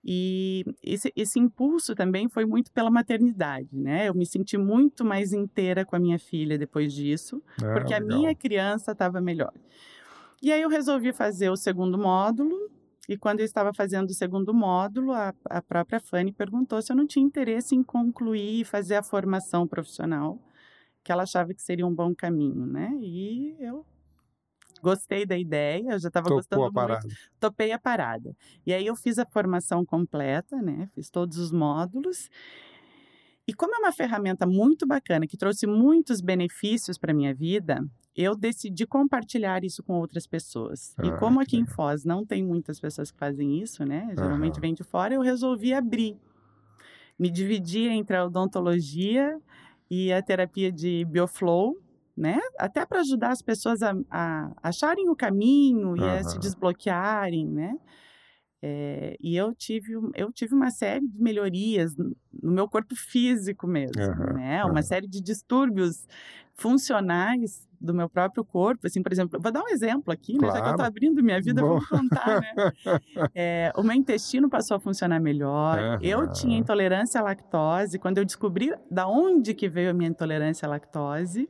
[0.04, 4.08] E esse, esse impulso também foi muito pela maternidade, né?
[4.08, 8.00] Eu me senti muito mais inteira com a minha filha depois disso, é, porque legal.
[8.00, 9.52] a minha criança estava melhor.
[10.42, 12.70] E aí eu resolvi fazer o segundo módulo,
[13.10, 16.96] e quando eu estava fazendo o segundo módulo, a, a própria Fanny perguntou se eu
[16.96, 20.38] não tinha interesse em concluir e fazer a formação profissional,
[21.02, 22.96] que ela achava que seria um bom caminho, né?
[23.00, 23.84] E eu
[24.82, 27.06] gostei da ideia, eu já estava gostando a parada.
[27.06, 27.16] muito.
[27.38, 28.34] Topei a parada.
[28.66, 30.88] E aí eu fiz a formação completa, né?
[30.94, 32.28] Fiz todos os módulos.
[33.46, 38.36] E como é uma ferramenta muito bacana, que trouxe muitos benefícios para minha vida, eu
[38.36, 40.94] decidi compartilhar isso com outras pessoas.
[40.98, 44.12] Ah, e como aqui em Foz não tem muitas pessoas que fazem isso, né?
[44.14, 44.60] Geralmente uhum.
[44.60, 46.16] vem de fora, eu resolvi abrir.
[47.18, 49.38] Me dividir entre a odontologia
[49.90, 51.76] e a terapia de bioflow,
[52.16, 52.38] né?
[52.58, 56.10] Até para ajudar as pessoas a, a, acharem o caminho e uhum.
[56.10, 57.76] a se desbloquearem, né?
[58.62, 64.02] É, e eu tive, eu tive uma série de melhorias no meu corpo físico mesmo,
[64.02, 64.62] uhum, né?
[64.64, 64.82] Uma uhum.
[64.82, 66.06] série de distúrbios
[66.52, 70.40] funcionais do meu próprio corpo, assim, por exemplo, vou dar um exemplo aqui, né?
[70.40, 70.54] Claro.
[70.54, 71.78] Já que eu estou abrindo minha vida, Bom.
[71.78, 72.52] vou contar, né?
[73.34, 75.98] É, o meu intestino passou a funcionar melhor, uhum.
[76.02, 80.66] eu tinha intolerância à lactose, quando eu descobri da onde que veio a minha intolerância
[80.66, 81.48] à lactose,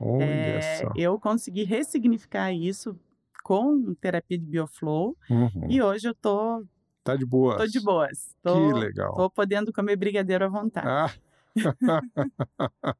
[0.00, 0.92] Olha é, só.
[0.96, 2.98] Eu consegui ressignificar isso
[3.42, 5.66] com terapia de bioflow uhum.
[5.68, 6.64] e hoje eu tô
[7.04, 7.58] Tá de boas.
[7.58, 8.34] Tô de boas.
[8.42, 9.14] Tô, que legal.
[9.14, 10.88] Tô podendo comer brigadeiro à vontade.
[10.88, 11.12] Ah.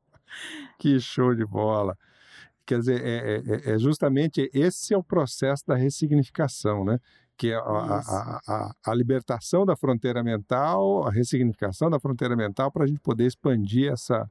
[0.79, 1.97] que show de bola.
[2.67, 6.99] Quer dizer, é, é, é, justamente esse é o processo da ressignificação, né?
[7.37, 12.71] Que é a, a, a, a libertação da fronteira mental, a ressignificação da fronteira mental
[12.71, 14.31] para a gente poder expandir essa,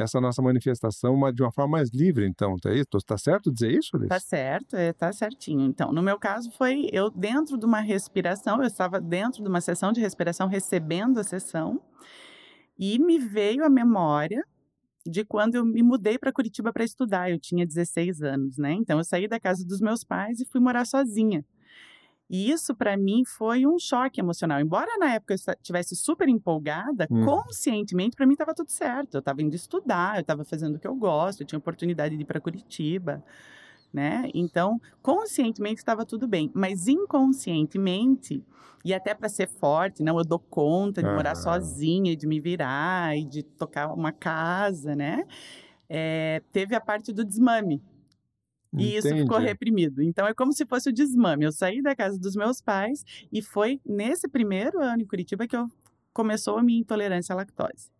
[0.00, 2.86] essa nossa manifestação de uma forma mais livre, então, tá isso?
[3.06, 4.08] Tá certo dizer isso, Liz?
[4.08, 5.62] Tá certo, é, tá certinho.
[5.62, 9.60] Então, no meu caso foi eu dentro de uma respiração, eu estava dentro de uma
[9.60, 11.80] sessão de respiração, recebendo a sessão,
[12.78, 14.44] e me veio a memória
[15.06, 17.30] de quando eu me mudei para Curitiba para estudar.
[17.30, 18.72] Eu tinha 16 anos, né?
[18.72, 21.44] Então, eu saí da casa dos meus pais e fui morar sozinha.
[22.28, 24.60] E isso para mim foi um choque emocional.
[24.60, 27.24] Embora na época eu estivesse super empolgada, hum.
[27.24, 29.14] conscientemente para mim estava tudo certo.
[29.14, 32.22] Eu estava indo estudar, eu estava fazendo o que eu gosto, eu tinha oportunidade de
[32.22, 33.22] ir para Curitiba,
[33.92, 34.28] né?
[34.34, 38.44] Então, conscientemente estava tudo bem, mas inconscientemente
[38.84, 43.18] e até para ser forte, não, eu dou conta de morar sozinha, de me virar
[43.18, 45.24] e de tocar uma casa, né?
[45.88, 47.82] É, teve a parte do desmame,
[48.72, 50.02] e isso ficou reprimido.
[50.02, 51.44] Então é como se fosse o desmame.
[51.44, 55.56] Eu saí da casa dos meus pais e foi nesse primeiro ano em Curitiba que
[55.56, 55.68] eu
[56.12, 57.90] começou a minha intolerância à lactose.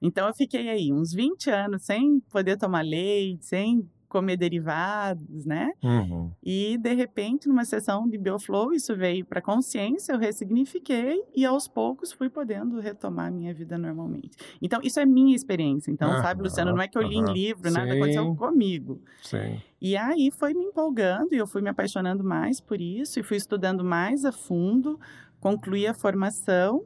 [0.00, 5.72] Então eu fiquei aí uns 20 anos sem poder tomar leite, sem comer derivados, né?
[5.82, 6.30] Uhum.
[6.42, 11.68] E de repente, numa sessão de Bioflow, isso veio para consciência, eu ressignifiquei e aos
[11.68, 14.36] poucos fui podendo retomar a minha vida normalmente.
[14.60, 15.90] Então, isso é minha experiência.
[15.90, 16.22] Então, uhum.
[16.22, 17.28] sabe, Luciano, não é que eu li uhum.
[17.28, 17.96] em livro, nada Sim.
[17.96, 19.00] aconteceu comigo.
[19.22, 19.60] Sim.
[19.80, 23.36] E aí foi me empolgando e eu fui me apaixonando mais por isso e fui
[23.36, 24.98] estudando mais a fundo,
[25.40, 26.84] concluí a formação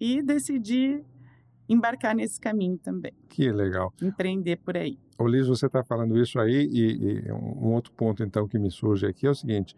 [0.00, 1.02] e decidi
[1.68, 3.12] embarcar nesse caminho também.
[3.28, 3.92] Que legal.
[4.00, 4.98] Empreender por aí.
[5.18, 8.70] Ô Liz, você está falando isso aí e, e, um outro ponto então que me
[8.70, 9.76] surge aqui é o seguinte,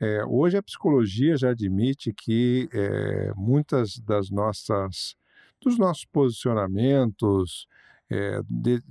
[0.00, 5.16] é, hoje a psicologia já admite que é, muitas das nossas,
[5.60, 7.66] dos nossos posicionamentos,
[8.10, 8.82] é, de,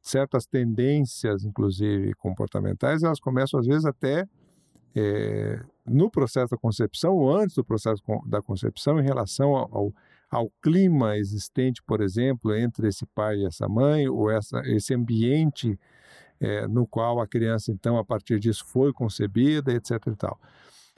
[0.00, 4.26] certas tendências, inclusive comportamentais, elas começam às vezes até
[4.94, 9.94] é, no processo da concepção ou antes do processo da concepção em relação ao, ao
[10.30, 15.78] ao clima existente, por exemplo, entre esse pai e essa mãe, ou essa, esse ambiente
[16.40, 19.90] é, no qual a criança, então, a partir disso foi concebida, etc.
[20.06, 20.40] E tal.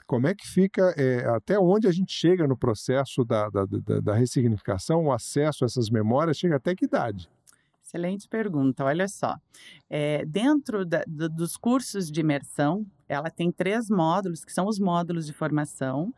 [0.05, 3.99] Como é que fica, é, até onde a gente chega no processo da, da, da,
[3.99, 7.29] da ressignificação, o acesso a essas memórias, chega até que idade?
[7.81, 8.83] Excelente pergunta.
[8.83, 9.35] Olha só,
[9.89, 14.79] é, dentro da, do, dos cursos de imersão, ela tem três módulos, que são os
[14.79, 16.13] módulos de formação,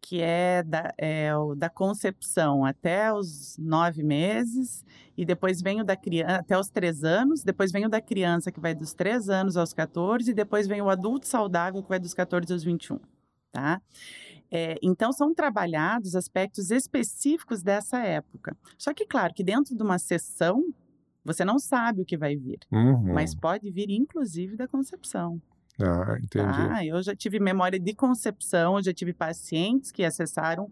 [0.00, 4.84] que é da, é o da concepção até os nove meses,
[5.16, 8.52] e depois vem o da criança até os três anos, depois vem o da criança
[8.52, 11.98] que vai dos três anos aos 14, e depois vem o adulto saudável que vai
[11.98, 12.98] dos 14 aos 21,
[13.52, 13.80] tá?
[14.50, 18.56] É, então, são trabalhados aspectos específicos dessa época.
[18.78, 20.64] Só que, claro, que dentro de uma sessão,
[21.22, 23.12] você não sabe o que vai vir, uhum.
[23.12, 25.40] mas pode vir, inclusive, da concepção.
[25.80, 26.60] Ah, entendi.
[26.70, 30.70] Ah, eu já tive memória de concepção, já tive pacientes que acessaram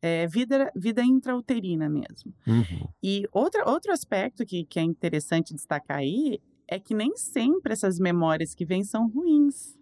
[0.00, 2.32] é, vida, vida intrauterina mesmo.
[2.46, 2.88] Uhum.
[3.02, 7.98] E outra, outro aspecto que, que é interessante destacar aí é que nem sempre essas
[7.98, 9.78] memórias que vêm são ruins.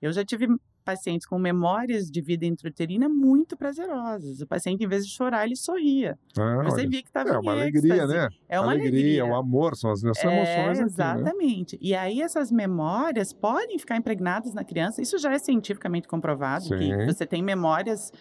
[0.00, 0.48] Eu já tive
[0.90, 4.40] pacientes com memórias de vida intrauterina muito prazerosas.
[4.40, 6.18] O paciente, em vez de chorar, ele sorria.
[6.36, 8.28] Ah, Você via que estava É uma alegria, né?
[8.48, 9.26] É uma alegria, alegria.
[9.26, 11.76] o amor, são as nossas é, emoções aqui, Exatamente.
[11.76, 11.80] Né?
[11.82, 15.00] E aí essas memórias podem ficar impregnadas na criança.
[15.00, 16.78] Isso já é cientificamente comprovado, Sim.
[16.78, 18.12] que você tem memórias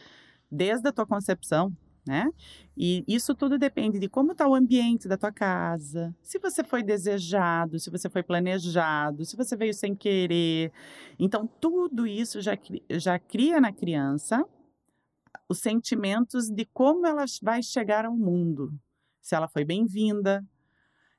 [0.51, 1.71] desde a tua concepção
[2.05, 2.29] né?
[2.77, 6.81] E isso tudo depende de como está o ambiente da tua casa, se você foi
[6.83, 10.71] desejado, se você foi planejado, se você veio sem querer.
[11.17, 12.57] Então, tudo isso já,
[12.91, 14.45] já cria na criança
[15.47, 18.71] os sentimentos de como ela vai chegar ao mundo.
[19.21, 20.45] Se ela foi bem-vinda,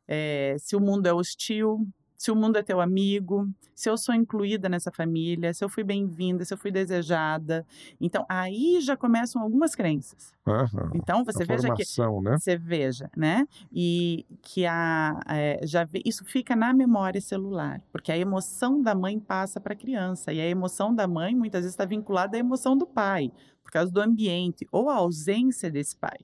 [0.06, 1.86] é, se o mundo é hostil,
[2.20, 5.82] se o mundo é teu amigo, se eu sou incluída nessa família, se eu fui
[5.82, 7.66] bem-vinda, se eu fui desejada.
[7.98, 10.34] Então, aí já começam algumas crenças.
[10.46, 10.90] Uhum.
[10.96, 12.24] Então, você a veja formação, que...
[12.28, 12.36] Né?
[12.38, 13.48] Você veja, né?
[13.72, 19.18] E que a, é, já isso fica na memória celular, porque a emoção da mãe
[19.18, 22.76] passa para a criança, e a emoção da mãe muitas vezes está vinculada à emoção
[22.76, 26.18] do pai, por causa do ambiente ou a ausência desse pai.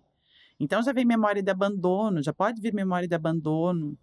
[0.61, 3.97] Então, já vem memória de abandono, já pode vir memória de abandono,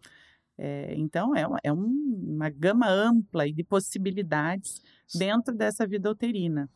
[0.58, 4.82] é, então, é, uma, é um, uma gama ampla de possibilidades
[5.14, 6.70] dentro dessa vida uterina.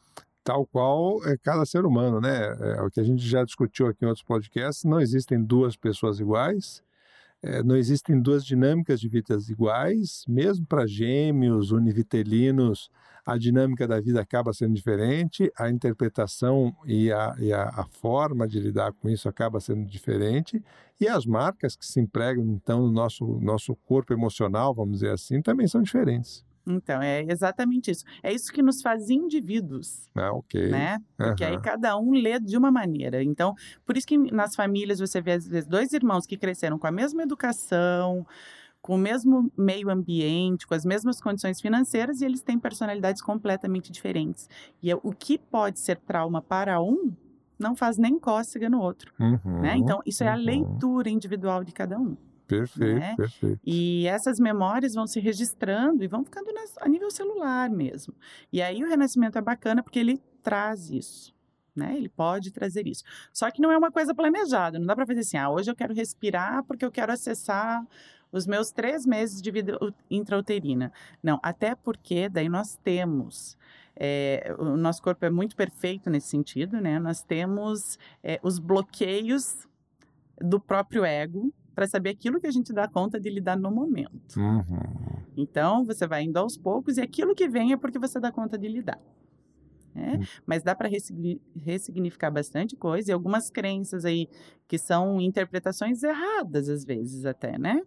[0.44, 2.56] Tal qual é cada ser humano, né?
[2.60, 6.20] É, o que a gente já discutiu aqui em outros podcasts, não existem duas pessoas
[6.20, 6.82] iguais,
[7.42, 12.90] é, não existem duas dinâmicas de vidas iguais, mesmo para gêmeos, univitelinos,
[13.26, 18.48] a dinâmica da vida acaba sendo diferente, a interpretação e a, e a, a, forma
[18.48, 20.64] de lidar com isso acaba sendo diferente,
[21.00, 25.42] e as marcas que se empregam, então, no nosso, nosso corpo emocional, vamos dizer assim,
[25.42, 26.47] também são diferentes.
[26.68, 28.04] Então, é exatamente isso.
[28.22, 30.10] É isso que nos faz indivíduos.
[30.16, 30.70] Ah, ok.
[30.70, 31.00] Né?
[31.16, 31.52] Porque uhum.
[31.52, 33.24] aí cada um lê de uma maneira.
[33.24, 36.88] Então, por isso que nas famílias você vê, às vezes, dois irmãos que cresceram com
[36.88, 38.26] a mesma educação,
[38.82, 43.92] com o mesmo meio ambiente, com as mesmas condições financeiras, e eles têm personalidades completamente
[43.92, 44.50] diferentes.
[44.82, 47.14] E é, o que pode ser trauma para um
[47.60, 49.12] não faz nem cócega no outro.
[49.20, 49.76] Uhum, né?
[49.78, 50.44] Então, isso é a uhum.
[50.44, 52.16] leitura individual de cada um.
[52.48, 53.16] Perfeito, né?
[53.16, 53.60] perfeito.
[53.66, 58.14] E essas memórias vão se registrando e vão ficando nas, a nível celular mesmo.
[58.52, 61.36] E aí o renascimento é bacana porque ele traz isso.
[61.76, 61.96] Né?
[61.96, 63.04] Ele pode trazer isso.
[63.32, 64.80] Só que não é uma coisa planejada.
[64.80, 67.86] Não dá para fazer assim, ah, hoje eu quero respirar porque eu quero acessar
[68.32, 69.78] os meus três meses de vida
[70.10, 70.92] intrauterina.
[71.22, 73.58] Não, até porque daí nós temos
[73.96, 77.00] é, o nosso corpo é muito perfeito nesse sentido, né?
[77.00, 79.68] Nós temos é, os bloqueios
[80.40, 84.36] do próprio ego para saber aquilo que a gente dá conta de lidar no momento.
[84.40, 84.64] Uhum.
[85.38, 88.58] Então, você vai indo aos poucos e aquilo que vem é porque você dá conta
[88.58, 89.00] de lidar.
[89.94, 90.16] Né?
[90.16, 90.26] Uhum.
[90.44, 90.90] Mas dá para
[91.56, 94.28] ressignificar bastante coisa e algumas crenças aí
[94.68, 97.80] que são interpretações erradas às vezes até, né?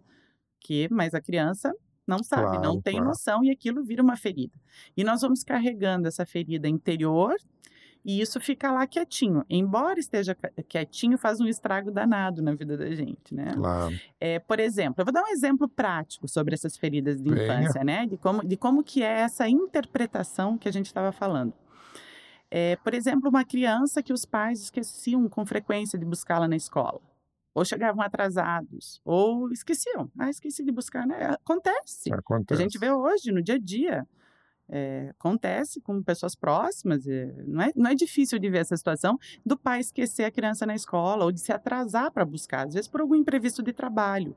[0.61, 1.75] Que, mas a criança
[2.07, 3.09] não sabe, claro, não tem claro.
[3.09, 4.57] noção e aquilo vira uma ferida.
[4.95, 7.35] E nós vamos carregando essa ferida interior
[8.03, 9.45] e isso fica lá quietinho.
[9.49, 10.35] Embora esteja
[10.67, 13.53] quietinho, faz um estrago danado na vida da gente, né?
[13.53, 13.95] Claro.
[14.19, 17.61] É, por exemplo, eu vou dar um exemplo prático sobre essas feridas de Venha.
[17.61, 18.05] infância, né?
[18.05, 21.53] De como, de como que é essa interpretação que a gente estava falando.
[22.49, 26.99] É, por exemplo, uma criança que os pais esqueciam com frequência de buscá-la na escola
[27.53, 30.09] ou chegavam atrasados, ou esqueciam.
[30.17, 31.35] Ah, esqueci de buscar, né?
[31.43, 32.11] Acontece.
[32.13, 32.61] Acontece.
[32.61, 34.07] A gente vê hoje, no dia a dia.
[34.73, 37.05] É, acontece com pessoas próximas.
[37.05, 40.65] É, não, é, não é difícil de ver essa situação do pai esquecer a criança
[40.65, 44.33] na escola ou de se atrasar para buscar, às vezes por algum imprevisto de trabalho.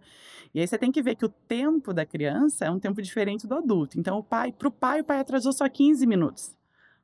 [0.53, 3.47] E aí você tem que ver que o tempo da criança é um tempo diferente
[3.47, 3.99] do adulto.
[3.99, 6.57] Então, o pai, para o pai, o pai atrasou só 15 minutos.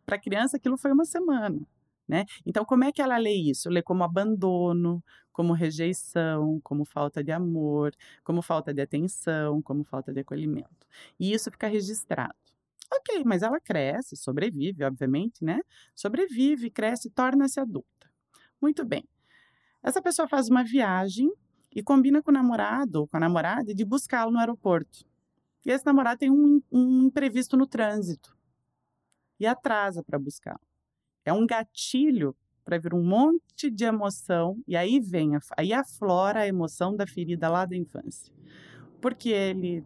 [0.05, 1.61] Para a criança, aquilo foi uma semana.
[2.09, 2.25] Né?
[2.45, 3.71] Então, como é que ela lê isso?
[3.71, 5.01] Lê como abandono,
[5.33, 7.93] como rejeição, como falta de amor,
[8.25, 10.87] como falta de atenção, como falta de acolhimento.
[11.19, 12.35] E isso fica registrado.
[12.92, 15.61] Ok, mas ela cresce, sobrevive, obviamente, né?
[15.94, 18.11] Sobrevive, cresce, torna-se adulta.
[18.61, 19.05] Muito bem.
[19.83, 21.33] Essa pessoa faz uma viagem
[21.74, 25.05] e combina com o namorado ou com a namorada de buscá-lo no aeroporto.
[25.64, 28.37] E esse namorado tem um, um imprevisto no trânsito
[29.38, 30.61] e atrasa para buscá-lo.
[31.24, 36.46] É um gatilho para vir um monte de emoção e aí vem, aí aflora a
[36.46, 38.33] emoção da ferida lá da infância.
[39.00, 39.83] Porque ele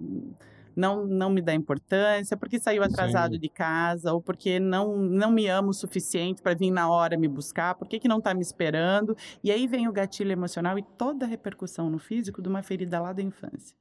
[0.76, 3.40] não, não me dá importância, porque saiu atrasado Sim.
[3.40, 7.28] de casa, ou porque não, não me ama o suficiente para vir na hora me
[7.28, 9.16] buscar, por que, que não está me esperando?
[9.42, 13.00] E aí vem o gatilho emocional e toda a repercussão no físico de uma ferida
[13.00, 13.76] lá da infância.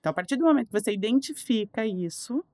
[0.00, 2.44] Então, a partir do momento que você identifica isso,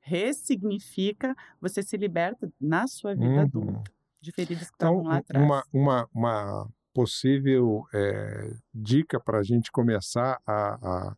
[0.00, 3.40] ressignifica, você se liberta na sua vida uhum.
[3.40, 3.90] adulta
[4.20, 5.44] de feridas que então, estavam lá atrás.
[5.44, 11.16] Uma, uma, uma possível é, dica para a gente começar a, a,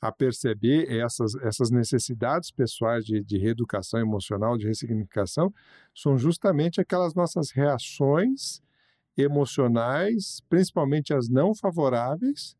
[0.00, 5.52] a, perceber essas, essas necessidades pessoais de, de reeducação emocional, de ressignificação,
[5.94, 8.60] são justamente aquelas nossas reações
[9.16, 12.56] emocionais, principalmente as não favoráveis,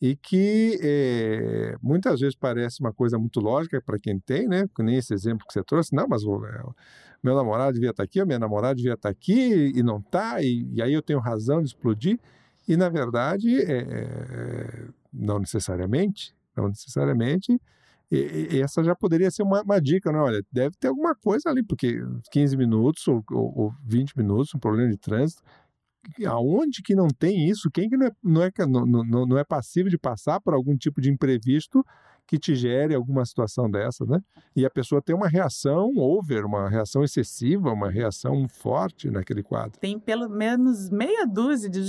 [0.00, 4.64] e que é, muitas vezes parece uma coisa muito lógica para quem tem, né?
[4.78, 6.62] Nem esse exemplo que você trouxe, não, mas o, é,
[7.22, 9.98] meu namorado devia estar tá aqui, a minha namorada devia estar tá aqui e não
[9.98, 12.20] está, e, e, aí eu tenho razão de explodir.
[12.68, 17.60] E na verdade, é, não necessariamente, não necessariamente,
[18.10, 20.18] e, e essa já poderia ser uma, uma, dica, né?
[20.18, 22.00] Olha, deve ter alguma coisa ali, porque
[22.32, 25.42] 15 minutos ou, ou, ou 20 minutos, um problema de trânsito,
[26.26, 27.70] aonde que não tem isso?
[27.70, 30.76] Quem que não é, não é, não, não, não é passivo de passar por algum
[30.76, 31.84] tipo de imprevisto
[32.28, 34.20] que te gere alguma situação dessa, né?
[34.54, 39.80] E a pessoa tem uma reação over, uma reação excessiva, uma reação forte naquele quadro.
[39.80, 41.82] Tem pelo menos meia dúzia de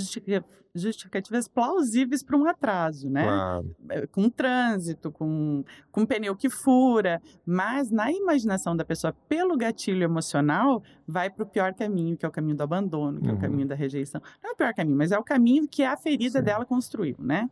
[0.73, 3.23] justificativas plausíveis para um atraso, né?
[3.23, 3.75] Claro.
[3.89, 10.03] É, com trânsito, com, com pneu que fura, mas na imaginação da pessoa, pelo gatilho
[10.03, 13.31] emocional, vai para o pior caminho, que é o caminho do abandono, que uhum.
[13.31, 13.41] é o uhum.
[13.41, 14.21] caminho da rejeição.
[14.41, 16.45] Não é o pior caminho, mas é o caminho que a ferida Sim.
[16.45, 17.49] dela construiu, né?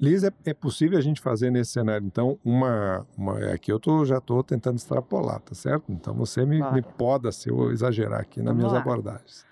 [0.00, 3.04] Liz, é, é, possível a gente fazer nesse cenário, então, uma.
[3.16, 5.90] uma é aqui eu tô, já estou tentando extrapolar, tá certo?
[5.90, 8.78] Então você me, me poda se eu exagerar aqui nas minhas lá.
[8.78, 9.44] abordagens.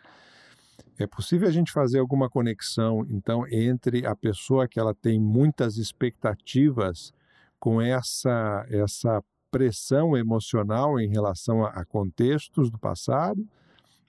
[0.98, 5.76] É possível a gente fazer alguma conexão, então, entre a pessoa que ela tem muitas
[5.76, 7.12] expectativas
[7.58, 13.44] com essa, essa pressão emocional em relação a, a contextos do passado?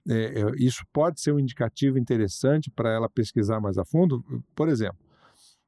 [0.08, 4.24] É, é isso pode ser um indicativo interessante para ela pesquisar mais a fundo?
[4.56, 5.07] Por exemplo,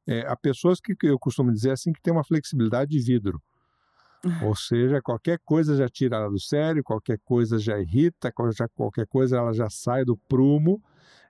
[0.10, 3.39] é, há pessoas que eu costumo dizer assim que tem uma flexibilidade de vidro.
[4.43, 9.05] Ou seja, qualquer coisa já tira ela do sério, qualquer coisa já irrita, já, qualquer
[9.05, 10.82] coisa ela já sai do prumo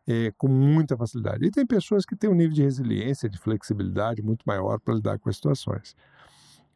[0.07, 1.45] é, com muita facilidade.
[1.45, 5.19] E tem pessoas que têm um nível de resiliência, de flexibilidade muito maior para lidar
[5.19, 5.93] com as situações.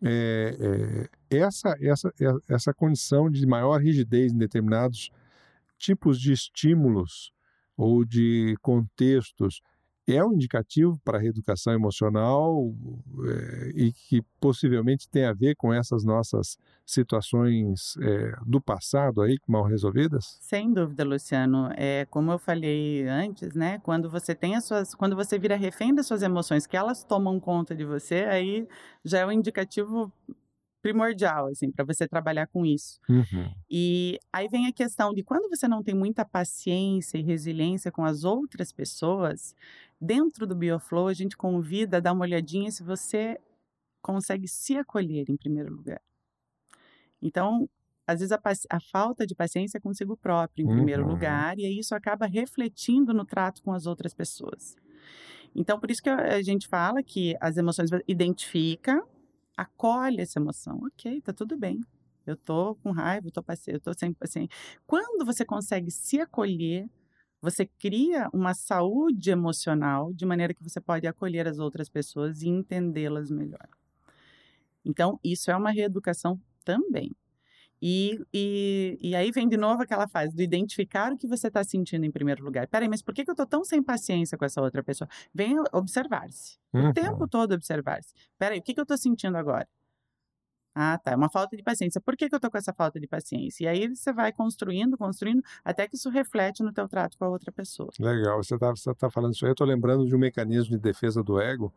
[0.04, 5.10] É, é, essa, essa, é, essa condição de maior rigidez em determinados
[5.80, 7.32] tipos de estímulos
[7.78, 9.62] ou de contextos
[10.08, 12.74] é um indicativo para a reeducação emocional
[13.26, 19.38] é, e que possivelmente tem a ver com essas nossas situações é, do passado aí
[19.48, 20.38] mal resolvidas?
[20.42, 21.70] Sem dúvida, Luciano.
[21.78, 23.80] É como eu falei antes, né?
[23.80, 27.40] Quando você tem as suas, quando você vira refém das suas emoções, que elas tomam
[27.40, 28.68] conta de você, aí
[29.06, 30.12] já é um indicativo
[30.84, 33.00] primordial, assim, para você trabalhar com isso.
[33.10, 33.50] Uhum.
[33.72, 38.04] E aí vem a questão de quando você não tem muita paciência e resiliência com
[38.04, 39.56] as outras pessoas,
[40.00, 43.40] dentro do Bioflow a gente convida a dar uma olhadinha se você
[44.02, 46.02] consegue se acolher em primeiro lugar.
[47.22, 47.70] Então,
[48.06, 50.76] às vezes a, a falta de paciência é consigo próprio em uhum.
[50.76, 54.76] primeiro lugar e aí isso acaba refletindo no trato com as outras pessoas.
[55.56, 59.02] Então, por isso que a gente fala que as emoções identifica,
[59.58, 60.80] acolhe essa emoção.
[60.86, 61.80] Ok, tá tudo bem.
[62.26, 64.50] Eu tô com raiva, eu tô, eu tô sem paciência.
[64.88, 66.90] Quando você consegue se acolher,
[67.42, 72.48] você cria uma saúde emocional de maneira que você pode acolher as outras pessoas e
[72.48, 73.68] entendê-las melhor.
[74.86, 77.12] Então, isso é uma reeducação também.
[77.86, 81.62] E, e, e aí vem de novo aquela fase do identificar o que você está
[81.66, 82.66] sentindo em primeiro lugar.
[82.66, 85.06] Peraí, mas por que, que eu estou tão sem paciência com essa outra pessoa?
[85.34, 86.58] Vem observar-se.
[86.74, 86.92] Uhum.
[86.92, 88.14] O tempo todo observar-se.
[88.40, 89.68] Peraí, o que, que eu estou sentindo agora?
[90.74, 91.12] Ah, tá.
[91.12, 92.00] É uma falta de paciência.
[92.00, 93.66] Por que, que eu tô com essa falta de paciência?
[93.66, 97.30] E aí você vai construindo, construindo, até que isso reflete no teu trato com a
[97.30, 97.90] outra pessoa.
[98.00, 98.42] Legal.
[98.42, 99.50] Você está você tá falando isso aí.
[99.50, 101.74] Eu estou lembrando de um mecanismo de defesa do ego.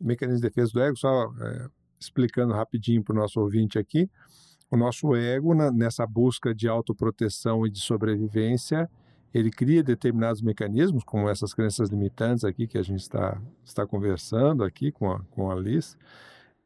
[0.00, 1.66] Mecanismo de defesa do ego, só é,
[1.98, 4.08] explicando rapidinho para o nosso ouvinte aqui
[4.74, 8.90] o nosso ego, na, nessa busca de autoproteção e de sobrevivência,
[9.32, 14.62] ele cria determinados mecanismos, como essas crenças limitantes aqui que a gente está, está conversando
[14.62, 15.96] aqui com a, com a Liz,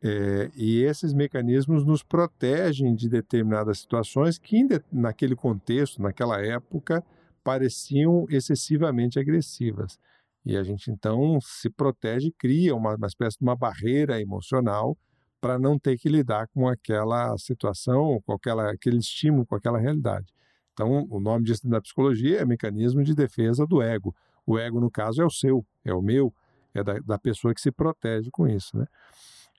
[0.03, 7.03] é, e esses mecanismos nos protegem de determinadas situações que, naquele contexto, naquela época,
[7.43, 9.99] pareciam excessivamente agressivas.
[10.45, 14.97] E a gente então se protege, cria uma, uma espécie de uma barreira emocional
[15.41, 20.27] para não ter que lidar com aquela situação, com aquela, aquele estímulo, com aquela realidade.
[20.73, 24.15] Então, o nome disso na psicologia é mecanismo de defesa do ego.
[24.47, 26.33] O ego, no caso, é o seu, é o meu,
[26.73, 28.87] é da, da pessoa que se protege com isso, né?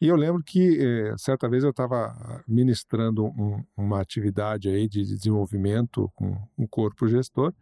[0.01, 5.03] E eu lembro que eh, certa vez eu estava ministrando um, uma atividade aí de
[5.03, 7.53] desenvolvimento com um corpo gestor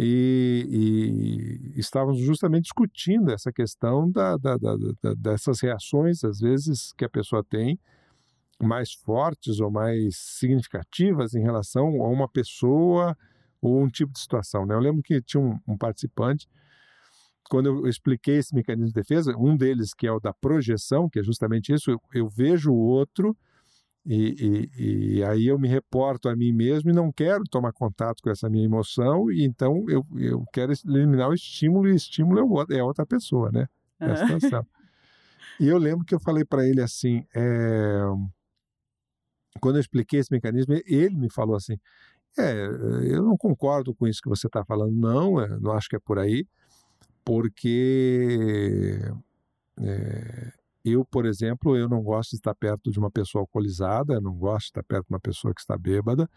[0.00, 4.76] e, e estávamos justamente discutindo essa questão da, da, da,
[5.16, 7.76] dessas reações, às vezes, que a pessoa tem,
[8.62, 13.16] mais fortes ou mais significativas em relação a uma pessoa
[13.60, 14.64] ou um tipo de situação.
[14.64, 14.74] Né?
[14.74, 16.48] Eu lembro que tinha um, um participante,
[17.50, 21.18] quando eu expliquei esse mecanismo de defesa, um deles, que é o da projeção, que
[21.18, 23.36] é justamente isso, eu, eu vejo o outro
[24.10, 28.22] e, e, e, aí eu me reporto a mim mesmo e não quero tomar contato
[28.22, 32.64] com essa minha emoção, e então eu, eu quero eliminar o estímulo, e o estímulo
[32.70, 33.66] é, é outra pessoa, né?
[34.00, 34.66] É situação.
[35.60, 38.00] e eu lembro que eu falei para ele assim, é...
[39.60, 41.76] quando eu expliquei esse mecanismo, ele me falou assim:
[42.38, 42.66] é,
[43.12, 46.00] eu não concordo com isso que você está falando, não, é, não acho que é
[46.00, 46.46] por aí,
[47.22, 49.02] porque
[49.82, 50.52] é,
[50.84, 54.66] eu, por exemplo, eu não gosto de estar perto de uma pessoa alcoolizada, não gosto
[54.66, 56.28] de estar perto de uma pessoa que está bêbada.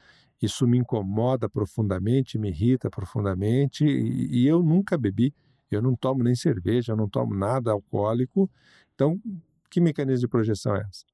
[0.41, 5.33] Isso me incomoda profundamente, me irrita profundamente e, eu nunca bebi.
[5.69, 8.49] Eu não tomo nem cerveja, eu não tomo nada alcoólico.
[8.93, 9.21] Então,
[9.69, 11.05] que mecanismo de projeção é essa?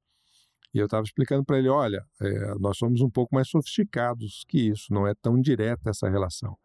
[0.74, 4.68] E eu estava explicando para ele: olha, é, nós somos um pouco mais sofisticados que
[4.70, 6.56] isso, não é tão direta essa relação.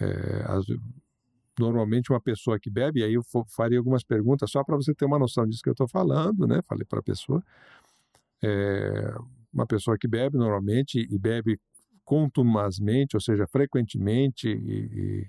[0.00, 0.44] É,
[1.58, 5.18] normalmente uma pessoa que bebe, aí eu faria algumas perguntas só para você ter uma
[5.18, 6.60] noção disso que eu estou falando, né?
[6.68, 7.42] Falei para a pessoa.
[8.42, 9.14] É,
[9.52, 11.58] uma pessoa que bebe normalmente e bebe
[12.04, 15.26] contumazmente, ou seja, frequentemente e,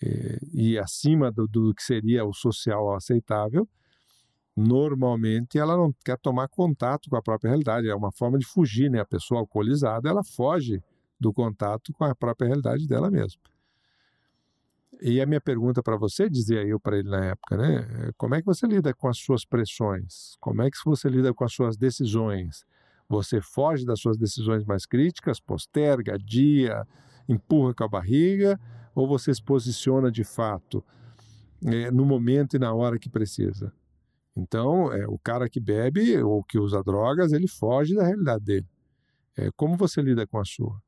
[0.00, 3.68] e, e acima do, do, que seria o social aceitável,
[4.56, 8.90] normalmente ela não quer tomar contato com a própria realidade, é uma forma de fugir,
[8.90, 9.00] né?
[9.00, 10.82] A pessoa alcoolizada, ela foge
[11.18, 13.40] do contato com a própria realidade dela mesma.
[15.04, 18.06] E a minha pergunta para você, dizia eu para ele na época, né?
[18.06, 20.36] É, como é que você lida com as suas pressões?
[20.38, 22.64] Como é que você lida com as suas decisões?
[23.08, 26.86] Você foge das suas decisões mais críticas, posterga, adia,
[27.28, 28.60] empurra com a barriga,
[28.94, 30.84] ou você se posiciona de fato
[31.64, 33.72] é, no momento e na hora que precisa?
[34.36, 38.68] Então, é, o cara que bebe ou que usa drogas, ele foge da realidade dele.
[39.36, 40.80] É, como você lida com a sua?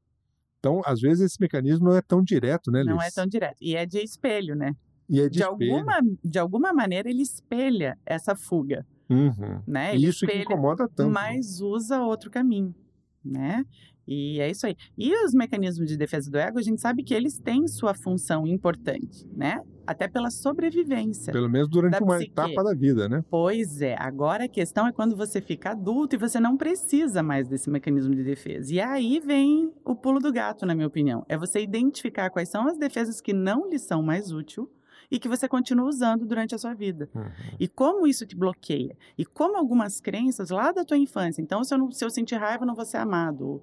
[0.64, 2.88] Então, às vezes, esse mecanismo não é tão direto, né, Liz?
[2.88, 3.56] Não é tão direto.
[3.60, 4.74] E é de espelho, né?
[5.06, 8.86] E é de, de alguma De alguma maneira, ele espelha essa fuga.
[9.10, 9.60] Uhum.
[9.66, 9.94] Né?
[9.94, 11.12] Ele Isso espelha, que incomoda tanto.
[11.12, 12.74] Mas usa outro caminho.
[13.22, 13.62] né?
[14.07, 14.76] E é isso aí.
[14.96, 18.46] E os mecanismos de defesa do ego, a gente sabe que eles têm sua função
[18.46, 19.61] importante, né?
[19.86, 21.32] Até pela sobrevivência.
[21.32, 22.32] Pelo menos durante uma psique.
[22.32, 23.24] etapa da vida, né?
[23.30, 23.96] Pois é.
[23.98, 28.14] Agora a questão é quando você fica adulto e você não precisa mais desse mecanismo
[28.14, 28.72] de defesa.
[28.72, 31.24] E aí vem o pulo do gato, na minha opinião.
[31.28, 34.68] É você identificar quais são as defesas que não lhe são mais úteis
[35.11, 37.09] e que você continua usando durante a sua vida.
[37.14, 37.30] Uhum.
[37.61, 38.96] E como isso te bloqueia.
[39.16, 41.40] E como algumas crenças lá da tua infância.
[41.40, 43.62] Então, se eu, não, se eu sentir raiva, eu não vou ser amado.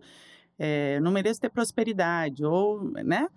[0.63, 2.45] É, não mereço ter prosperidade.
[2.45, 3.27] Ou, né?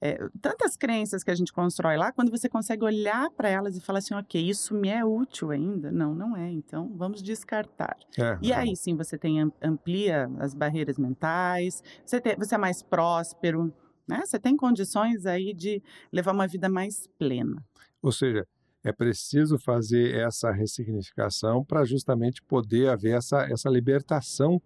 [0.00, 3.80] É, tantas crenças que a gente constrói lá, quando você consegue olhar para elas e
[3.80, 5.92] falar assim, ok, isso me é útil ainda?
[5.92, 6.50] Não, não é.
[6.50, 7.96] Então, vamos descartar.
[8.18, 12.82] É, e aí sim, você tem amplia as barreiras mentais, você, tem, você é mais
[12.82, 13.72] próspero,
[14.08, 14.22] né?
[14.26, 15.80] Você tem condições aí de
[16.12, 17.64] levar uma vida mais plena.
[18.02, 18.44] Ou seja,
[18.82, 24.60] é preciso fazer essa ressignificação para justamente poder haver essa, essa libertação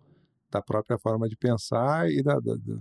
[0.51, 2.75] da própria forma de pensar e da, da, da,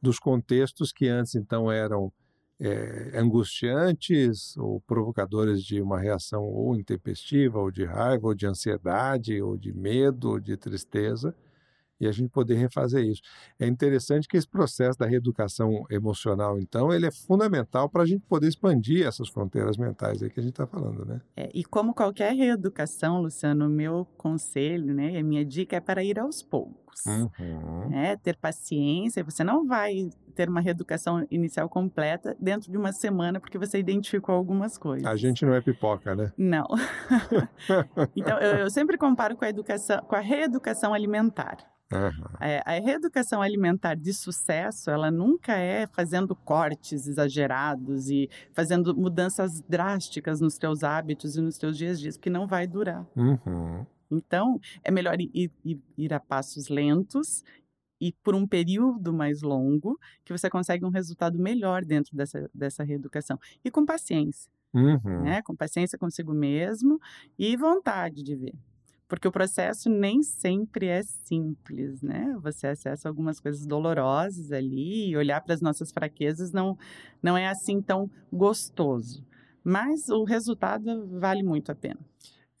[0.00, 2.12] dos contextos que antes então eram
[2.60, 9.40] é, angustiantes ou provocadores de uma reação ou intempestiva, ou de raiva, ou de ansiedade,
[9.40, 11.34] ou de medo, ou de tristeza,
[12.00, 13.20] e a gente poder refazer isso.
[13.58, 18.22] É interessante que esse processo da reeducação emocional, então, ele é fundamental para a gente
[18.26, 21.20] poder expandir essas fronteiras mentais aí que a gente está falando, né?
[21.36, 26.18] É, e como qualquer reeducação, Luciano, meu conselho, né, a minha dica é para ir
[26.18, 26.89] aos poucos.
[27.06, 27.92] Uhum.
[27.92, 33.40] É, ter paciência, você não vai ter uma reeducação inicial completa dentro de uma semana
[33.40, 35.06] porque você identificou algumas coisas.
[35.06, 36.32] A gente não é pipoca, né?
[36.36, 36.66] Não.
[38.16, 41.58] então, eu, eu sempre comparo com a educação, com a reeducação alimentar.
[41.92, 42.24] Uhum.
[42.40, 49.60] É, a reeducação alimentar de sucesso, ela nunca é fazendo cortes exagerados e fazendo mudanças
[49.62, 53.04] drásticas nos teus hábitos e nos teus dias a dias, que não vai durar.
[53.16, 53.84] Uhum.
[54.10, 57.44] Então, é melhor ir, ir, ir, a passos lentos
[58.00, 62.82] e por um período mais longo, que você consegue um resultado melhor dentro dessa, dessa
[62.82, 63.38] reeducação.
[63.64, 64.50] E com paciência.
[64.72, 65.22] Uhum.
[65.22, 65.42] Né?
[65.42, 67.00] Com paciência consigo mesmo
[67.38, 68.54] e vontade de ver
[69.10, 72.32] porque o processo nem sempre é simples, né?
[72.42, 76.78] Você acessa algumas coisas dolorosas ali e olhar para as nossas fraquezas não,
[77.20, 79.26] não é assim tão gostoso.
[79.64, 81.98] Mas o resultado vale muito a pena.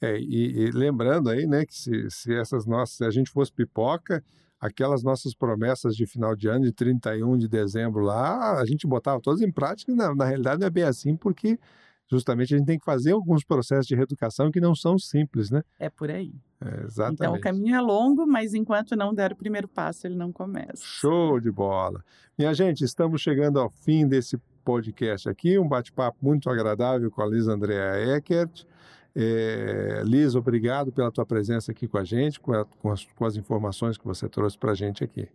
[0.00, 3.52] É, e, e lembrando aí, né, que se, se essas nossas, se a gente fosse
[3.52, 4.24] pipoca,
[4.60, 9.20] aquelas nossas promessas de final de ano, de 31 de dezembro lá, a gente botava
[9.20, 11.58] todas em prática, na, na realidade não é bem assim, porque
[12.10, 15.62] justamente a gente tem que fazer alguns processos de reeducação que não são simples, né?
[15.78, 16.34] É por aí.
[16.60, 17.22] É, exatamente.
[17.22, 20.82] Então o caminho é longo, mas enquanto não der o primeiro passo, ele não começa.
[20.82, 22.04] Show de bola.
[22.36, 27.26] Minha gente, estamos chegando ao fim desse podcast aqui, um bate-papo muito agradável com a
[27.26, 28.66] Liz Andrea Eckert.
[29.14, 33.24] É, Liz, obrigado pela tua presença aqui com a gente, com, a, com, as, com
[33.24, 35.28] as informações que você trouxe para a gente aqui.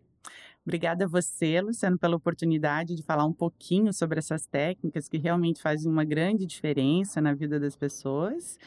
[0.66, 5.62] Obrigada a você, Luciano, pela oportunidade de falar um pouquinho sobre essas técnicas que realmente
[5.62, 8.58] fazem uma grande diferença na vida das pessoas.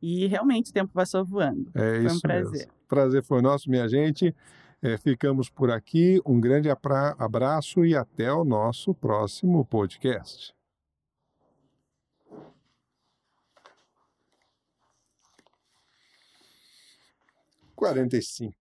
[0.00, 1.70] E realmente o tempo passou voando.
[1.74, 2.52] É foi um prazer.
[2.52, 2.72] Mesmo.
[2.88, 4.34] Prazer foi nosso, minha gente.
[4.80, 6.20] É, ficamos por aqui.
[6.24, 10.54] Um grande abraço e até o nosso próximo podcast.
[17.82, 18.61] Quarenta e cinco.